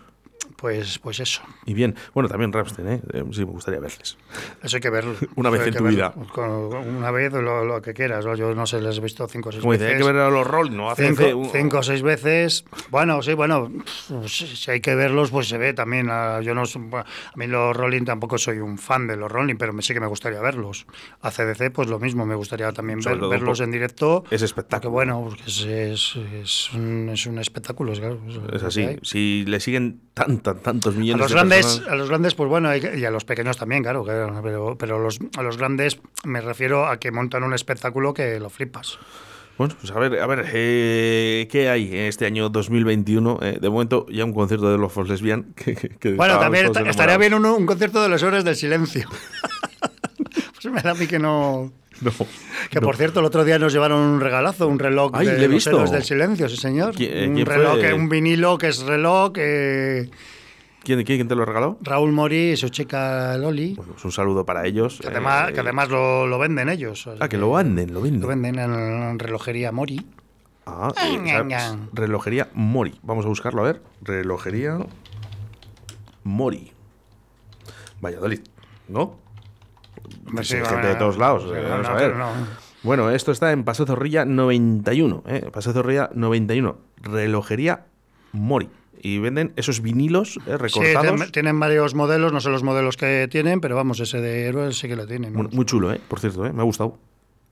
pues, 0.57 0.99
pues 0.99 1.21
eso. 1.21 1.43
Y 1.67 1.75
bien, 1.75 1.95
bueno, 2.15 2.29
también 2.29 2.53
Ramstein, 2.53 2.89
¿eh? 2.89 3.01
Eh, 3.13 3.25
Sí, 3.33 3.41
me 3.45 3.53
gustaría 3.53 3.81
verles. 3.81 4.17
Eso 4.63 4.77
hay 4.77 4.81
que 4.81 4.91
verlo. 4.91 5.15
Una 5.37 5.51
vez 5.51 5.67
en 5.67 5.75
tu 5.75 5.85
verlo. 5.85 5.91
vida. 5.91 6.15
Con- 6.33 6.75
una 6.75 7.11
vez 7.11 7.33
lo, 7.33 7.65
lo 7.65 7.83
que 7.83 7.93
quieras. 7.95 8.25
Yo 8.37 8.55
no 8.55 8.67
sé, 8.67 8.81
les 8.81 8.99
he 8.99 9.01
visto 9.01 9.27
cinco 9.29 9.49
o 9.49 9.53
seis 9.53 9.61
Como 9.63 9.73
dice, 9.73 9.85
veces. 9.85 10.01
hay 10.01 10.07
que 10.07 10.13
ver 10.13 10.23
a 10.23 10.31
los 10.31 10.47
Rolling, 10.47 10.77
¿no? 10.77 10.91
Hace- 10.91 11.09
Cinco, 11.15 11.37
un- 11.39 11.51
cinco 11.51 11.79
o 11.79 11.83
seis 11.83 12.03
veces. 12.03 12.65
Bueno, 12.91 13.23
sí, 13.23 13.35
bueno, 13.35 13.71
pues, 14.09 14.33
si 14.33 14.71
hay 14.71 14.81
que 14.81 14.95
verlos, 14.95 15.31
pues 15.31 15.49
se 15.49 15.59
ve 15.59 15.75
también. 15.75 16.09
ah, 16.11 16.41
Yo 16.43 16.55
no, 16.55 16.63
a 16.63 17.05
mí 17.37 17.47
los 17.47 17.77
Rolling 17.77 18.05
tampoco 18.05 18.39
soy 18.39 18.59
un 18.59 18.79
fan 18.79 19.07
de 19.07 19.17
los 19.17 19.31
Rolling, 19.31 19.57
pero 19.57 19.73
me- 19.73 19.83
sí 19.83 19.93
que 19.95 20.01
me 20.01 20.07
gustaría 20.07 20.41
verlos. 20.41 20.87
A 21.23 21.31
CDC, 21.31 21.71
pues 21.73 21.89
lo 21.89 21.99
mismo, 21.99 22.25
me 22.27 22.35
gustaría 22.35 22.73
también 22.73 23.01
ver- 23.01 23.19
verlos 23.19 23.61
en 23.61 23.71
directo. 23.71 24.25
Es 24.31 24.43
espectáculo. 24.43 24.75
Porque 24.75 24.89
bueno, 24.93 25.25
porque 25.29 25.43
es, 25.47 25.65
es, 25.67 26.17
es 26.17 26.73
un, 26.73 27.09
es 27.13 27.27
un 27.27 27.39
espectáculo, 27.39 27.93
es 27.93 28.01
claro. 28.01 28.21
Así. 28.67 28.99
Si 29.03 29.45
le 29.47 29.61
siguen 29.61 30.01
tan, 30.15 30.39
tan, 30.45 30.61
tantos 30.61 30.95
A 30.95 30.99
millones 30.99 31.21
los 31.23 31.31
de 31.31 31.35
grandes, 31.35 31.67
personas- 31.67 31.89
a 31.93 31.97
los 31.97 32.09
grandes, 32.09 32.35
pues 32.37 32.49
bueno, 32.49 32.71
y 32.77 33.05
a 33.05 33.11
los 33.11 33.25
pequeños 33.25 33.57
también, 33.57 33.83
claro, 33.83 34.05
pero, 34.43 34.77
pero 34.79 35.01
los, 35.01 35.19
a 35.37 35.43
los 35.43 35.57
grandes 35.59 35.99
me 36.25 36.41
refiero 36.41 36.87
a 36.87 37.01
que 37.01 37.11
montan 37.11 37.43
un 37.43 37.53
espectáculo 37.55 38.15
que 38.15 38.39
lo 38.39 38.49
flipas. 38.51 38.99
Bueno, 39.57 39.75
pues 39.81 39.93
a 39.93 39.99
ver, 40.01 40.21
a 40.21 40.27
ver, 40.27 40.47
eh, 40.53 41.47
¿qué 41.51 41.69
hay 41.69 41.89
en 41.89 42.07
este 42.07 42.27
año 42.27 42.49
2021? 42.49 43.39
Eh, 43.41 43.59
de 43.61 43.71
momento, 43.71 44.05
ya 44.11 44.25
un 44.25 44.33
concierto 44.33 44.71
de 44.71 44.79
los 44.79 44.93
Fox 44.93 45.09
Lesbian. 45.09 45.45
Que, 45.55 45.75
que- 45.77 45.89
que 45.91 46.13
Bueno, 46.15 46.39
también 46.39 46.71
estaría 46.87 47.17
bien 47.19 47.35
un, 47.35 47.47
un 47.47 47.65
concierto 47.67 48.03
de 48.03 48.09
los 48.09 48.23
héroes 48.23 48.45
del 48.45 48.57
silencio. 48.57 49.09
pues 50.63 50.73
me 50.75 50.81
da 50.83 50.91
a 50.91 50.95
mí 50.95 51.07
que 51.07 51.19
no. 51.19 51.73
No. 52.01 52.11
Que 52.71 52.81
no. 52.81 52.87
por 52.87 52.97
cierto, 52.97 53.21
el 53.21 53.27
otro 53.27 53.45
día 53.45 53.59
nos 53.61 53.73
llevaron 53.73 54.01
un 54.01 54.21
regalazo, 54.21 54.67
un 54.67 54.81
reloj 54.81 55.13
Ay, 55.15 55.27
de 55.27 55.47
los 55.49 55.91
del 55.93 56.03
silencio, 56.03 56.49
sí 56.49 56.57
señor. 56.57 56.95
¿Qui- 56.97 57.09
eh, 57.09 57.29
un 57.29 57.45
fue? 57.47 57.55
reloj, 57.57 57.79
eh, 57.79 57.95
un 57.95 58.09
vinilo 58.09 58.59
que 58.59 58.67
es 58.69 58.81
reloj. 58.83 59.33
eh, 59.37 60.11
¿Quién, 60.85 61.03
quién, 61.05 61.19
quién 61.19 61.29
te 61.29 61.35
lo 61.35 61.45
regaló? 61.45 61.79
Raúl 61.81 62.13
Mori 62.13 62.57
su 62.57 62.69
chica 62.69 63.37
Loli. 63.39 63.75
Bueno, 63.75 63.95
un 64.03 64.13
saludo 64.13 64.45
para 64.45 64.67
ellos. 64.67 64.99
Que 65.01 65.09
además, 65.09 65.51
Eh, 65.51 65.53
que 65.55 65.61
además 65.61 65.89
lo, 65.89 66.27
lo 66.27 66.39
venden 66.39 66.69
ellos. 66.69 67.09
Ah, 67.21 67.29
que 67.29 67.39
lo 67.39 67.53
venden, 67.53 67.93
lo 67.95 68.01
venden. 68.03 68.21
Lo 68.21 68.29
venden 68.29 68.59
en, 68.59 69.19
relojería 69.19 69.73
Mori. 69.73 70.07
Ah, 70.67 70.93
¿sabes? 70.95 71.77
relojería 71.93 72.49
Mori. 72.55 72.99
Vamos 73.03 73.25
a 73.25 73.29
buscarlo, 73.29 73.63
a 73.63 73.65
ver. 73.65 73.83
Relojería 74.03 74.79
Mori. 76.23 76.73
Valladolid, 78.01 78.41
¿no? 78.89 79.17
Sí, 80.39 80.45
sí, 80.45 80.55
gente 80.57 80.71
bueno, 80.75 80.89
de 80.89 80.95
todos 80.97 81.17
lados. 81.19 81.43
sí, 81.45 81.51
eh, 81.55 81.67
vamos 81.69 81.89
no, 81.89 81.95
a 81.95 81.97
ver. 81.97 82.17
no. 82.17 82.29
Bueno, 82.83 83.11
esto 83.11 83.33
está 83.33 83.53
en 83.53 83.65
Paseo 83.65 83.87
Zorrilla 83.87 84.27
91. 84.27 85.23
¿eh? 85.27 85.49
Paseo 85.53 85.73
Zorrilla 85.73 86.11
91. 86.15 86.77
Relojería 87.01 87.87
Mori. 88.33 88.69
Y 89.07 89.19
venden 89.19 89.53
esos 89.57 89.83
vinilos 89.83 90.39
eh, 90.47 90.57
recortados. 90.57 91.03
tienen, 91.07 91.31
tienen 91.31 91.61
varios 91.61 91.95
modelos, 91.95 92.33
no 92.33 92.41
sé 92.41 92.49
los 92.49 92.63
modelos 92.63 92.97
que 92.97 93.29
tienen, 93.31 93.61
pero 93.61 93.77
vamos, 93.77 94.01
ese 94.01 94.19
de 94.23 94.47
héroes 94.47 94.79
sí 94.79 94.89
que 94.89 94.97
lo 94.97 95.07
tienen. 95.07 95.35
muy, 95.35 95.47
muy 95.49 95.67
chulo, 95.67 95.93
¿eh? 95.93 96.01
Por 96.09 96.21
cierto, 96.21 96.47
¿eh? 96.47 96.53
me 96.55 96.63
ha 96.63 96.65
gustado. 96.65 96.97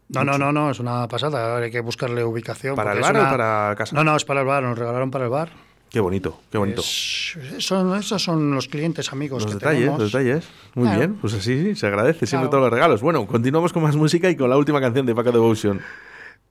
No, 0.09 0.25
no, 0.25 0.39
no, 0.39 0.51
no, 0.51 0.71
es 0.71 0.81
una 0.81 1.07
pasada. 1.09 1.53
Ahora 1.53 1.67
hay 1.67 1.71
que 1.71 1.81
buscarle 1.81 2.25
ubicación. 2.25 2.75
¿Para 2.75 2.95
el 2.95 3.01
bar 3.01 3.17
o 3.17 3.21
para 3.21 3.75
casa? 3.77 3.95
No, 3.95 4.03
no, 4.03 4.17
es 4.17 4.25
para 4.25 4.41
el 4.41 4.47
bar, 4.47 4.63
nos 4.63 4.79
regalaron 4.79 5.11
para 5.11 5.25
el 5.25 5.31
bar. 5.31 5.51
Qué 5.91 6.01
bonito, 6.01 6.41
qué 6.51 6.57
bonito. 6.57 6.81
Es- 6.81 7.37
son, 7.59 7.99
esos 7.99 8.23
son 8.23 8.55
los 8.55 8.67
clientes 8.69 9.13
amigos 9.13 9.43
Los 9.43 9.53
que 9.53 9.59
detalles, 9.59 9.81
tenemos. 9.81 10.01
los 10.01 10.11
detalles. 10.13 10.49
Muy 10.75 10.85
Claro. 10.85 10.99
bien, 11.01 11.15
pues 11.21 11.35
así 11.35 11.63
sí, 11.63 11.75
se 11.77 11.87
agradece 11.87 12.27
siempre 12.27 12.49
Claro. 12.49 12.51
todos 12.51 12.63
los 12.63 12.73
regalos. 12.73 13.03
Bueno, 13.03 13.27
continuamos 13.27 13.75
con 13.75 13.83
más 13.83 13.95
música 13.95 14.31
y 14.31 14.37
con 14.37 14.49
la 14.49 14.57
última 14.57 14.81
canción 14.81 15.05
de 15.05 15.15
Paco 15.15 15.33
Devotion. 15.33 15.83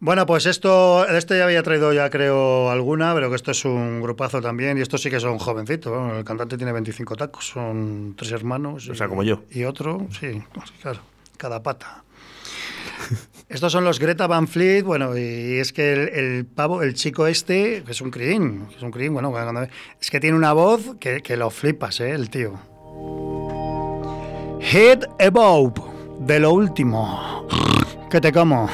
Bueno, 0.03 0.25
pues 0.25 0.47
esto, 0.47 1.07
este 1.07 1.37
ya 1.37 1.43
había 1.43 1.61
traído 1.61 1.93
ya 1.93 2.09
creo 2.09 2.71
alguna, 2.71 3.13
pero 3.13 3.29
que 3.29 3.35
esto 3.35 3.51
es 3.51 3.63
un 3.65 4.01
grupazo 4.01 4.41
también 4.41 4.79
y 4.79 4.81
estos 4.81 4.99
sí 5.03 5.11
que 5.11 5.19
son 5.19 5.37
jovencitos. 5.37 5.93
Bueno, 5.95 6.17
el 6.17 6.25
cantante 6.25 6.57
tiene 6.57 6.71
25 6.71 7.15
tacos, 7.15 7.45
son 7.47 8.15
tres 8.17 8.31
hermanos. 8.31 8.89
O 8.89 8.95
sea, 8.95 9.05
y- 9.05 9.09
como 9.09 9.21
yo. 9.21 9.43
Y 9.51 9.63
otro, 9.63 10.07
sí, 10.19 10.41
claro, 10.81 11.01
cada 11.37 11.61
pata. 11.61 12.03
Estos 13.49 13.71
son 13.71 13.83
los 13.83 13.99
Greta 13.99 14.25
Van 14.25 14.47
Fleet, 14.47 14.81
bueno, 14.83 15.15
y 15.15 15.57
es 15.59 15.71
que 15.71 15.93
el, 15.93 15.99
el 16.09 16.45
pavo, 16.45 16.81
el 16.81 16.95
chico 16.95 17.27
este, 17.27 17.83
que 17.85 17.91
es 17.91 18.01
un 18.01 18.09
crin, 18.09 18.65
es 18.75 18.81
un 18.81 18.89
crin, 18.89 19.13
bueno, 19.13 19.31
es 19.99 20.09
que 20.09 20.19
tiene 20.19 20.35
una 20.35 20.53
voz 20.53 20.95
que, 20.99 21.21
que 21.21 21.37
lo 21.37 21.51
flipas, 21.51 21.99
¿eh? 21.99 22.09
El 22.11 22.31
tío. 22.31 22.53
Head 24.61 25.03
Above, 25.19 25.73
de 26.21 26.39
lo 26.39 26.53
último. 26.53 27.47
Que 28.09 28.19
te 28.19 28.31
como. 28.31 28.67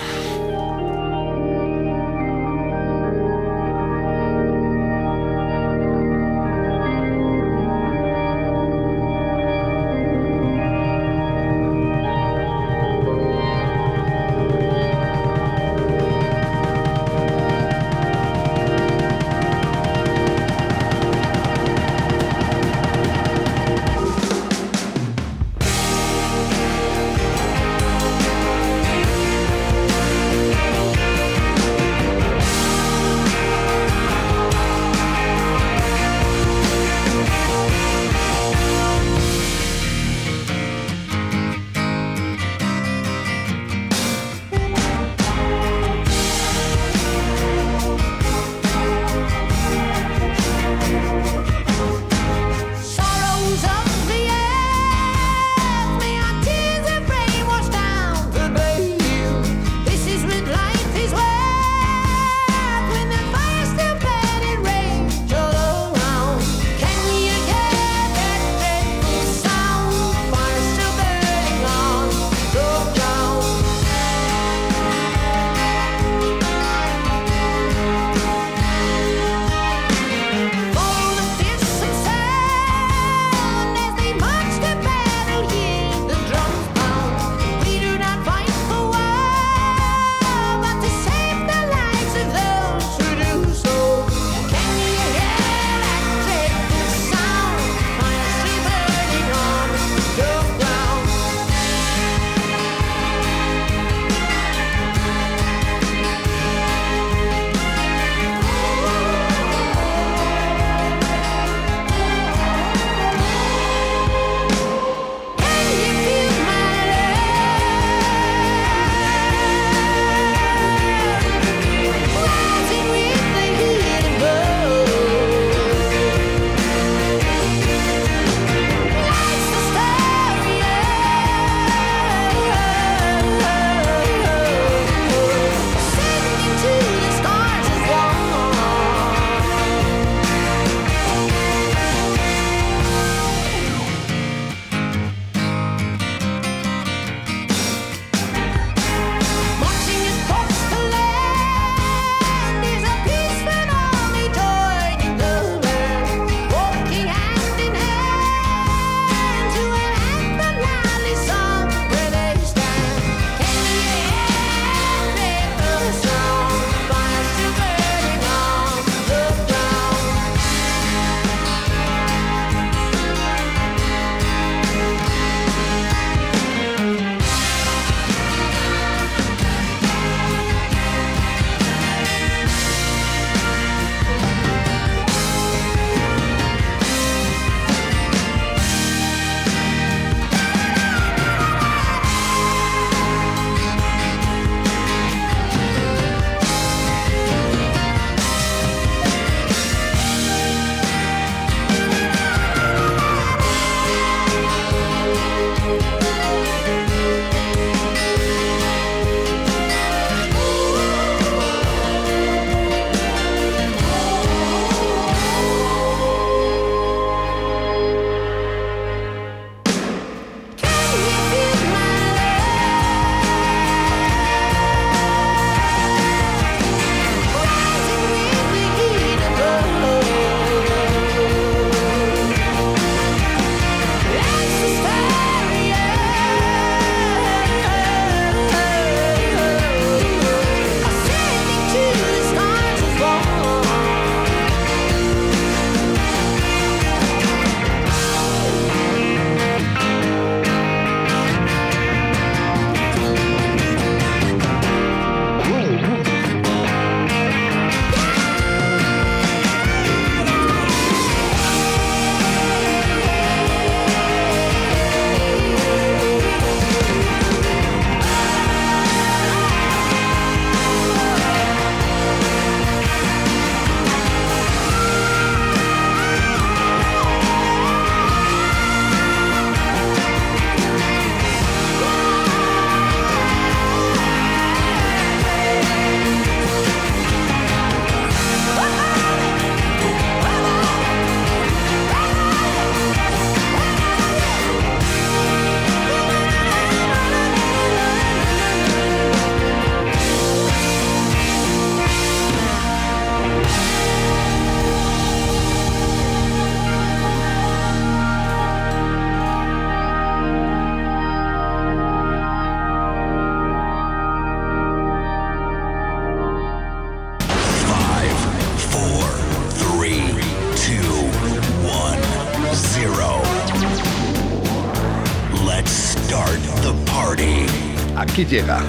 Llega 328.41 328.59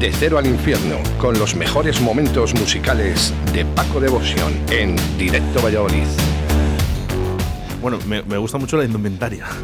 De 0.00 0.10
Cero 0.10 0.36
al 0.36 0.46
Infierno 0.46 0.98
con 1.16 1.38
los 1.38 1.54
mejores 1.54 2.00
momentos 2.00 2.54
musicales 2.54 3.32
de 3.52 3.64
Paco 3.64 4.00
Devoción 4.00 4.52
en 4.68 4.96
Directo 5.16 5.62
Valladolid. 5.62 6.08
Bueno, 7.80 8.00
me, 8.08 8.24
me 8.24 8.36
gusta 8.36 8.58
mucho 8.58 8.76
la 8.76 8.84
indumentaria. 8.84 9.46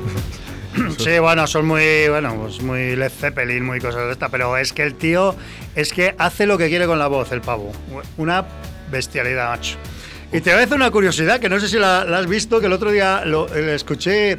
Sí, 0.98 1.18
bueno, 1.18 1.44
son 1.48 1.66
muy, 1.66 2.08
bueno, 2.08 2.36
pues 2.40 2.62
muy 2.62 2.94
Led 2.94 3.10
Zeppelin, 3.10 3.64
muy 3.64 3.80
cosas 3.80 4.06
de 4.06 4.12
esta, 4.12 4.28
pero 4.28 4.56
es 4.56 4.72
que 4.72 4.84
el 4.84 4.94
tío 4.94 5.34
es 5.74 5.92
que 5.92 6.14
hace 6.18 6.46
lo 6.46 6.56
que 6.56 6.68
quiere 6.68 6.86
con 6.86 7.00
la 7.00 7.08
voz, 7.08 7.32
el 7.32 7.40
pavo. 7.40 7.72
Una 8.16 8.44
bestialidad, 8.88 9.48
macho. 9.50 9.76
Y 10.32 10.40
te 10.40 10.54
voy 10.54 10.62
a 10.70 10.74
una 10.76 10.90
curiosidad 10.92 11.40
que 11.40 11.48
no 11.48 11.58
sé 11.58 11.68
si 11.68 11.78
la, 11.78 12.04
la 12.04 12.18
has 12.18 12.28
visto, 12.28 12.60
que 12.60 12.66
el 12.66 12.72
otro 12.72 12.92
día 12.92 13.24
lo, 13.24 13.48
le 13.48 13.74
escuché 13.74 14.36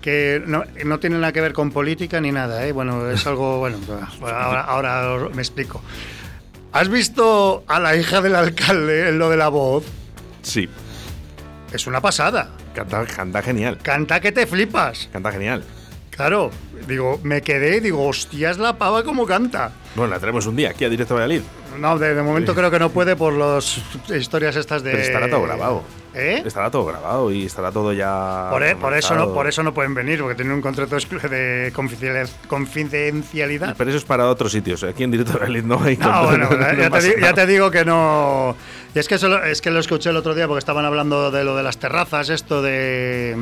que 0.00 0.42
no, 0.46 0.64
no 0.84 0.98
tiene 1.00 1.16
nada 1.18 1.32
que 1.32 1.40
ver 1.40 1.52
con 1.52 1.70
política 1.70 2.20
ni 2.20 2.32
nada, 2.32 2.66
¿eh? 2.66 2.72
Bueno, 2.72 3.10
es 3.10 3.26
algo, 3.26 3.58
bueno, 3.58 3.78
ahora, 4.22 4.62
ahora 4.64 5.28
me 5.34 5.42
explico. 5.42 5.82
¿Has 6.72 6.88
visto 6.88 7.64
a 7.66 7.80
la 7.80 7.96
hija 7.96 8.20
del 8.20 8.34
alcalde 8.36 9.08
en 9.08 9.18
lo 9.18 9.30
de 9.30 9.36
la 9.36 9.48
voz? 9.48 9.84
Sí, 10.42 10.68
Es 11.72 11.86
una 11.86 12.00
pasada. 12.00 12.50
canta, 12.74 13.04
canta 13.06 13.42
genial. 13.42 13.78
Canta 13.82 14.20
que 14.20 14.32
te 14.32 14.46
flipas. 14.46 15.08
Canta 15.12 15.32
genial. 15.32 15.64
Claro, 16.10 16.50
digo, 16.88 17.20
me 17.22 17.42
quedé 17.42 17.76
y 17.76 17.80
digo, 17.80 18.06
hostias 18.06 18.58
la 18.58 18.76
pava 18.76 19.04
como 19.04 19.24
canta. 19.26 19.70
Bueno, 19.94 20.10
la 20.14 20.18
traemos 20.18 20.46
un 20.46 20.56
día 20.56 20.70
aquí 20.70 20.84
a 20.84 20.88
Directo 20.88 21.14
Valladolid. 21.14 21.42
No, 21.78 21.96
de, 21.98 22.12
de 22.14 22.22
momento 22.22 22.54
creo 22.54 22.70
que 22.70 22.78
no 22.78 22.90
puede 22.90 23.14
por 23.14 23.32
las 23.34 23.80
historias 24.14 24.56
estas 24.56 24.82
de. 24.82 24.90
Pero 24.92 25.02
estará 25.02 25.30
todo 25.30 25.42
grabado. 25.42 25.84
¿Eh? 26.14 26.42
Estará 26.44 26.70
todo 26.70 26.86
grabado 26.86 27.30
y 27.30 27.44
estará 27.44 27.70
todo 27.70 27.92
ya. 27.92 28.48
Por, 28.50 28.62
e- 28.62 28.74
por 28.76 28.94
eso 28.94 29.14
no, 29.14 29.32
por 29.34 29.46
eso 29.46 29.62
no 29.62 29.74
pueden 29.74 29.92
venir, 29.94 30.20
porque 30.20 30.34
tienen 30.34 30.54
un 30.54 30.62
contrato 30.62 30.96
de 30.96 31.70
confidencial- 31.74 32.30
confidencialidad. 32.48 33.74
Pero 33.76 33.90
eso 33.90 33.98
es 33.98 34.04
para 34.04 34.28
otros 34.28 34.52
sitios. 34.52 34.82
Aquí 34.84 35.04
en 35.04 35.10
Directo 35.10 35.34
Valladolid 35.34 35.64
no 35.64 35.82
hay 35.82 35.96
No, 35.98 36.24
bueno, 36.24 36.48
no 36.50 36.58
ya, 36.60 36.76
te 36.76 36.90
pasa 36.90 37.06
digo, 37.08 37.20
ya 37.20 37.32
te 37.34 37.46
digo 37.46 37.70
que 37.70 37.84
no. 37.84 38.56
Y 38.94 38.98
es 38.98 39.06
que, 39.06 39.16
eso 39.16 39.42
es 39.44 39.60
que 39.60 39.70
lo 39.70 39.80
escuché 39.80 40.10
el 40.10 40.16
otro 40.16 40.34
día 40.34 40.46
porque 40.48 40.60
estaban 40.60 40.84
hablando 40.86 41.30
de 41.30 41.44
lo 41.44 41.54
de 41.56 41.62
las 41.62 41.76
terrazas, 41.78 42.30
esto 42.30 42.62
de. 42.62 43.36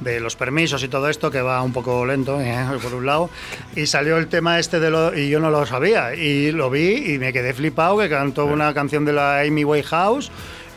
de 0.00 0.20
los 0.20 0.36
permisos 0.36 0.82
y 0.82 0.88
todo 0.88 1.08
esto, 1.08 1.30
que 1.30 1.40
va 1.40 1.62
un 1.62 1.72
poco 1.72 2.04
lento, 2.04 2.38
eh, 2.42 2.54
por 2.82 2.94
un 2.94 3.06
lado. 3.06 3.30
Y 3.74 3.86
salió 3.86 4.18
el 4.18 4.28
tema 4.28 4.58
este 4.58 4.78
de 4.78 4.90
lo. 4.90 5.16
y 5.16 5.30
yo 5.30 5.40
no 5.40 5.50
lo 5.50 5.64
sabía. 5.64 6.14
Y 6.14 6.52
lo 6.52 6.68
vi 6.70 7.14
y 7.14 7.18
me 7.18 7.32
quedé 7.32 7.54
flipado, 7.54 7.98
que 7.98 8.10
cantó 8.10 8.44
una 8.44 8.74
canción 8.74 9.04
de 9.06 9.14
la 9.14 9.40
Amy 9.40 9.64
Winehouse. 9.64 10.30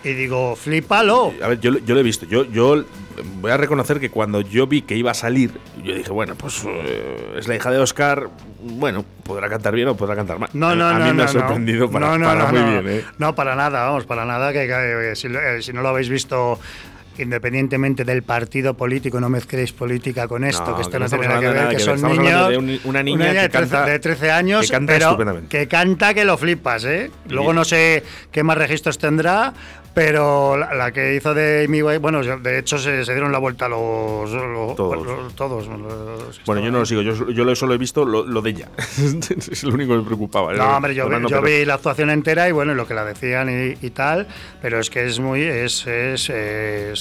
Y 0.07 0.13
digo, 0.13 0.55
flipalo. 0.55 1.33
A 1.43 1.47
ver, 1.49 1.59
yo, 1.59 1.71
lo- 1.71 1.79
yo 1.79 1.93
lo 1.93 1.99
he 1.99 2.03
visto. 2.03 2.25
Yo, 2.25 2.45
yo 2.45 2.83
voy 3.41 3.51
a 3.51 3.57
reconocer 3.57 3.99
que 3.99 4.09
cuando 4.09 4.41
yo 4.41 4.67
vi 4.67 4.81
que 4.83 4.95
iba 4.95 5.11
a 5.11 5.13
salir, 5.13 5.51
yo 5.83 5.93
dije, 5.95 6.11
bueno, 6.11 6.35
pues 6.35 6.63
eh, 6.65 7.35
es 7.37 7.47
la 7.47 7.55
hija 7.55 7.71
de 7.71 7.79
Oscar. 7.79 8.29
Bueno, 8.61 9.03
podrá 9.23 9.49
cantar 9.49 9.73
bien 9.75 9.87
o 9.89 9.95
podrá 9.97 10.15
cantar 10.15 10.39
mal. 10.39 10.49
No, 10.53 10.69
A- 10.69 10.75
no, 10.75 10.87
a 10.87 10.93
no. 10.93 10.99
mí 11.05 11.11
me 11.11 11.17
no, 11.17 11.23
ha 11.23 11.27
sorprendido 11.27 11.85
no. 11.87 11.91
para, 11.91 12.07
No, 12.07 12.17
no, 12.19 12.25
para 12.27 12.43
no, 12.45 12.51
muy 12.51 12.59
no. 12.61 12.81
bien, 12.83 12.99
¿eh? 12.99 13.05
No, 13.17 13.35
para 13.35 13.55
nada, 13.55 13.83
vamos, 13.85 14.05
para 14.05 14.25
nada. 14.25 14.53
Que, 14.53 14.67
que, 14.67 15.15
si, 15.15 15.27
lo- 15.29 15.39
eh, 15.41 15.61
si 15.61 15.73
no 15.73 15.81
lo 15.81 15.89
habéis 15.89 16.09
visto, 16.09 16.59
independientemente 17.23 18.03
del 18.03 18.23
partido 18.23 18.75
político, 18.75 19.19
no 19.19 19.29
mezcléis 19.29 19.71
política 19.73 20.27
con 20.27 20.43
esto, 20.43 20.65
No, 20.71 20.75
que 20.75 20.81
esto 20.83 20.91
que 20.93 20.99
no, 20.99 21.05
no 21.05 21.09
tiene 21.09 21.27
nada 21.27 21.39
que 21.39 21.45
ver, 21.47 21.53
que 21.55 21.59
nada 21.59 21.69
que 21.69 21.75
ver. 21.75 21.85
son 21.85 22.01
niños. 22.01 22.17
hablando 22.33 22.49
de 22.49 22.57
un- 22.57 22.79
una 22.85 23.03
niña 23.03 23.31
que 23.33 23.39
de 23.41 23.49
13, 23.49 23.51
canta- 23.71 23.85
de 23.85 23.99
13 23.99 24.31
años, 24.31 24.61
que 24.65 24.71
canta 24.71 24.93
pero 24.93 25.41
que 25.49 25.67
canta 25.67 26.13
que 26.13 26.25
lo 26.25 26.37
flipas, 26.37 26.85
¿eh? 26.85 27.11
Luego 27.29 27.53
no 27.53 27.63
sé 27.65 28.03
qué 28.31 28.43
más 28.43 28.57
registros 28.57 28.97
tendrá. 28.97 29.53
Pero 29.93 30.55
la, 30.57 30.75
la 30.75 30.91
que 30.91 31.15
hizo 31.15 31.33
de 31.33 31.65
Winehouse, 31.67 31.97
bueno, 31.99 32.21
de 32.21 32.59
hecho 32.59 32.77
se, 32.77 33.03
se 33.03 33.13
dieron 33.13 33.31
la 33.31 33.39
vuelta 33.39 33.67
los, 33.67 34.29
los- 34.31 34.75
Todos. 34.75 35.03
los- 35.03 35.33
todos 35.35 35.67
los 35.67 36.39
Bueno, 36.45 36.61
yo 36.63 36.69
no 36.71 36.77
lo 36.77 36.85
sigo. 36.85 37.01
Yo, 37.01 37.31
yo 37.31 37.43
lo- 37.43 37.55
solo 37.55 37.73
he 37.73 37.79
visto 37.79 38.05
lo, 38.05 38.23
lo 38.23 38.43
de 38.43 38.51
ella. 38.51 38.67
es 38.77 39.63
lo 39.63 39.73
único 39.73 39.93
que 39.93 39.97
me 40.01 40.05
preocupaba. 40.05 40.53
No, 40.53 40.77
hombre, 40.77 40.93
yo, 40.93 41.09
vi- 41.09 41.27
yo 41.27 41.41
vi 41.41 41.65
la 41.65 41.73
actuación 41.75 42.11
entera 42.11 42.47
y 42.47 42.51
bueno, 42.51 42.75
lo 42.75 42.85
que 42.87 42.93
la 42.93 43.05
decían 43.05 43.49
y, 43.49 43.83
y 43.83 43.89
tal, 43.89 44.27
pero 44.61 44.79
es 44.79 44.91
que 44.91 45.03
es 45.03 45.19
muy, 45.19 45.41
es, 45.41 45.87
es, 45.87 46.29
es 46.29 46.99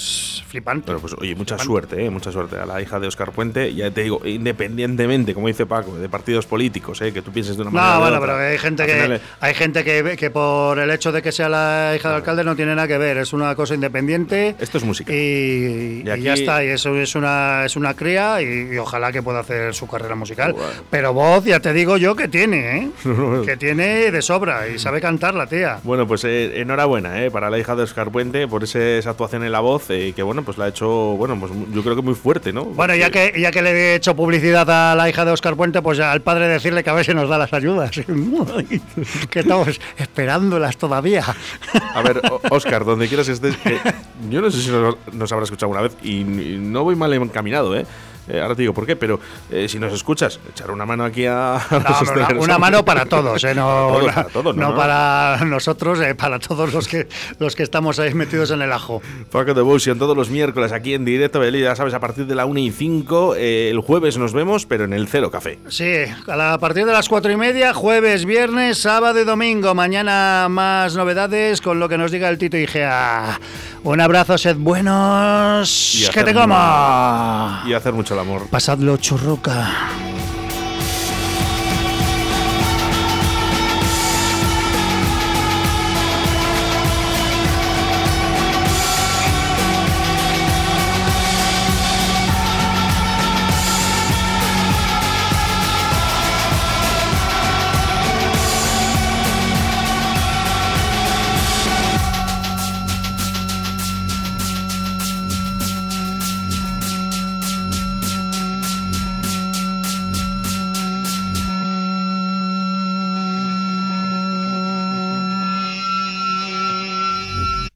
flipante. 0.48 0.86
Bueno, 0.86 1.00
pues 1.00 1.14
oye, 1.18 1.34
mucha 1.34 1.58
suerte, 1.58 2.04
¿eh? 2.04 2.10
mucha 2.10 2.30
suerte 2.32 2.56
a 2.58 2.66
la 2.66 2.80
hija 2.80 2.98
de 3.00 3.06
Oscar 3.08 3.32
Puente. 3.32 3.74
Ya 3.74 3.90
te 3.90 4.02
digo, 4.02 4.20
independientemente, 4.24 5.34
como 5.34 5.48
dice 5.48 5.66
Paco, 5.66 5.96
de 5.96 6.08
partidos 6.08 6.46
políticos, 6.46 7.00
¿eh? 7.02 7.12
que 7.12 7.22
tú 7.22 7.32
pienses 7.32 7.56
de 7.56 7.62
una 7.62 7.70
manera. 7.70 7.94
no, 7.94 8.00
bueno, 8.00 8.16
otra. 8.18 8.34
pero 8.36 8.48
hay 8.50 8.58
gente 8.58 8.86
que 8.86 9.20
hay 9.40 9.54
gente 9.54 9.84
que, 9.84 10.16
que 10.16 10.30
por 10.30 10.78
el 10.78 10.90
hecho 10.90 11.12
de 11.12 11.22
que 11.22 11.32
sea 11.32 11.48
la 11.48 11.92
hija 11.96 12.08
del 12.08 12.16
alcalde 12.16 12.44
no 12.44 12.56
tiene 12.56 12.74
nada 12.74 12.88
que 12.88 12.98
ver, 12.98 13.18
es 13.18 13.32
una 13.32 13.54
cosa 13.54 13.74
independiente. 13.74 14.54
Esto 14.58 14.78
es 14.78 14.84
música. 14.84 15.12
Y, 15.12 15.16
Y 15.16 16.02
y 16.06 16.10
aquí- 16.10 16.22
ya 16.22 16.34
está, 16.34 16.64
y 16.64 16.68
eso 16.68 16.94
es 16.96 17.14
una 17.14 17.64
es 17.64 17.76
una 17.76 17.94
cría 17.94 18.40
y, 18.42 18.74
y 18.74 18.78
ojalá 18.78 19.12
que 19.12 19.22
pueda 19.22 19.40
hacer 19.40 19.74
su 19.74 19.86
carrera 19.86 20.14
musical. 20.14 20.52
Bueno. 20.52 20.68
Pero 20.90 21.12
voz, 21.12 21.44
ya 21.44 21.60
te 21.60 21.72
digo 21.72 21.96
yo 21.96 22.14
que 22.16 22.28
tiene, 22.28 22.78
¿eh? 22.78 22.90
que 23.46 23.56
tiene 23.56 24.10
de 24.10 24.22
sobra 24.22 24.68
y 24.68 24.78
sabe 24.78 25.00
cantar 25.00 25.34
la 25.34 25.46
tía. 25.46 25.78
Bueno, 25.84 26.06
pues 26.06 26.24
eh, 26.24 26.60
enhorabuena 26.60 27.14
para 27.32 27.50
la 27.50 27.58
hija 27.58 27.74
de 27.76 27.82
Oscar 27.82 28.10
Puente 28.10 28.46
por 28.48 28.64
ese- 28.64 28.98
esa 28.98 29.10
actuación 29.10 29.44
en 29.44 29.52
la 29.52 29.60
voz, 29.60 29.90
eh, 29.96 30.12
que 30.12 30.22
bueno, 30.22 30.42
pues 30.42 30.58
la 30.58 30.66
ha 30.66 30.68
hecho, 30.68 30.88
bueno, 30.88 31.38
pues 31.38 31.52
yo 31.72 31.82
creo 31.82 31.96
que 31.96 32.02
muy 32.02 32.14
fuerte, 32.14 32.52
¿no? 32.52 32.64
Bueno, 32.64 32.94
ya 32.94 33.10
que, 33.10 33.32
ya 33.38 33.50
que 33.50 33.62
le 33.62 33.70
he 33.70 33.94
hecho 33.94 34.14
publicidad 34.14 34.68
a 34.70 34.94
la 34.94 35.08
hija 35.08 35.24
de 35.24 35.32
Oscar 35.32 35.56
Puente, 35.56 35.82
pues 35.82 35.98
al 36.00 36.22
padre 36.22 36.48
decirle 36.48 36.84
que 36.84 36.90
a 36.90 36.92
ver 36.92 37.04
si 37.04 37.14
nos 37.14 37.28
da 37.28 37.38
las 37.38 37.52
ayudas. 37.52 37.90
que 39.30 39.40
estamos 39.40 39.80
esperándolas 39.96 40.76
todavía. 40.76 41.24
A 41.94 42.02
ver, 42.02 42.20
Oscar, 42.50 42.84
donde 42.84 43.08
quieras 43.08 43.26
que 43.26 43.32
estés, 43.32 43.56
que 43.56 43.78
yo 44.30 44.40
no 44.40 44.50
sé 44.50 44.60
si 44.60 44.70
nos, 44.70 44.96
nos 45.12 45.32
habrá 45.32 45.44
escuchado 45.44 45.70
una 45.70 45.82
vez 45.82 45.96
y, 46.02 46.20
y 46.20 46.58
no 46.60 46.84
voy 46.84 46.96
mal 46.96 47.12
encaminado, 47.14 47.76
¿eh? 47.76 47.86
Eh, 48.28 48.40
ahora 48.40 48.54
te 48.54 48.62
digo 48.62 48.74
por 48.74 48.86
qué, 48.86 48.96
pero 48.96 49.20
eh, 49.50 49.68
si 49.68 49.78
nos 49.78 49.92
escuchas, 49.92 50.40
echar 50.50 50.70
una 50.70 50.84
mano 50.86 51.04
aquí 51.04 51.26
a. 51.26 51.60
No, 51.70 51.78
los 52.36 52.44
una, 52.44 52.58
mano 52.58 52.84
para 52.84 53.04
todos, 53.06 53.42
¿eh? 53.44 53.54
no, 53.54 53.66
Para 53.96 53.96
todos, 53.96 54.04
la- 54.06 54.12
para 54.14 54.28
todos, 54.28 54.56
no, 54.56 54.74
para 54.76 55.44
nosotros, 55.44 55.98
para 56.16 56.38
todos 56.38 56.72
los 56.72 56.88
que 56.88 57.06
los 57.38 57.54
que 57.54 57.62
estamos 57.62 57.98
ahí 57.98 58.14
metidos 58.14 58.50
en 58.50 58.62
el 58.62 58.72
ajo. 58.72 59.00
Paco 59.30 59.54
Devotion 59.54 59.98
todos 59.98 60.16
los 60.16 60.28
miércoles 60.30 60.72
aquí 60.72 60.94
en 60.94 61.04
directo, 61.04 61.44
ya 61.48 61.76
sabes, 61.76 61.94
a 61.94 62.00
partir 62.00 62.26
de 62.26 62.34
la 62.34 62.46
1 62.46 62.58
y 62.60 62.70
5. 62.70 63.34
eh, 63.36 63.70
el 63.70 63.80
jueves 63.80 64.18
nos 64.18 64.32
vemos, 64.32 64.66
pero 64.66 64.84
en 64.84 64.92
el 64.92 65.06
Cero 65.08 65.30
Café. 65.30 65.58
Sí, 65.68 65.94
a, 66.26 66.36
la- 66.36 66.54
a 66.54 66.58
partir 66.58 66.84
de 66.86 66.92
las 66.92 67.08
cuatro 67.08 67.30
y 67.30 67.36
media, 67.36 67.72
jueves, 67.74 68.24
viernes, 68.24 68.78
sábado 68.78 69.20
y 69.20 69.24
domingo. 69.24 69.74
Mañana 69.74 70.48
más 70.50 70.96
novedades 70.96 71.60
con 71.60 71.78
lo 71.78 71.88
que 71.88 71.96
nos 71.98 72.10
diga 72.10 72.28
el 72.28 72.38
Tito 72.38 72.56
Igea. 72.56 73.38
Un 73.84 74.00
abrazo, 74.00 74.36
sed 74.36 74.56
buenos. 74.56 75.94
Y 75.94 76.10
que 76.10 76.24
te 76.24 76.34
coma. 76.34 77.62
Y 77.66 77.72
hacer 77.72 77.92
mucho 77.92 78.15
Pasadlo 78.50 78.96
churruca. 78.96 79.68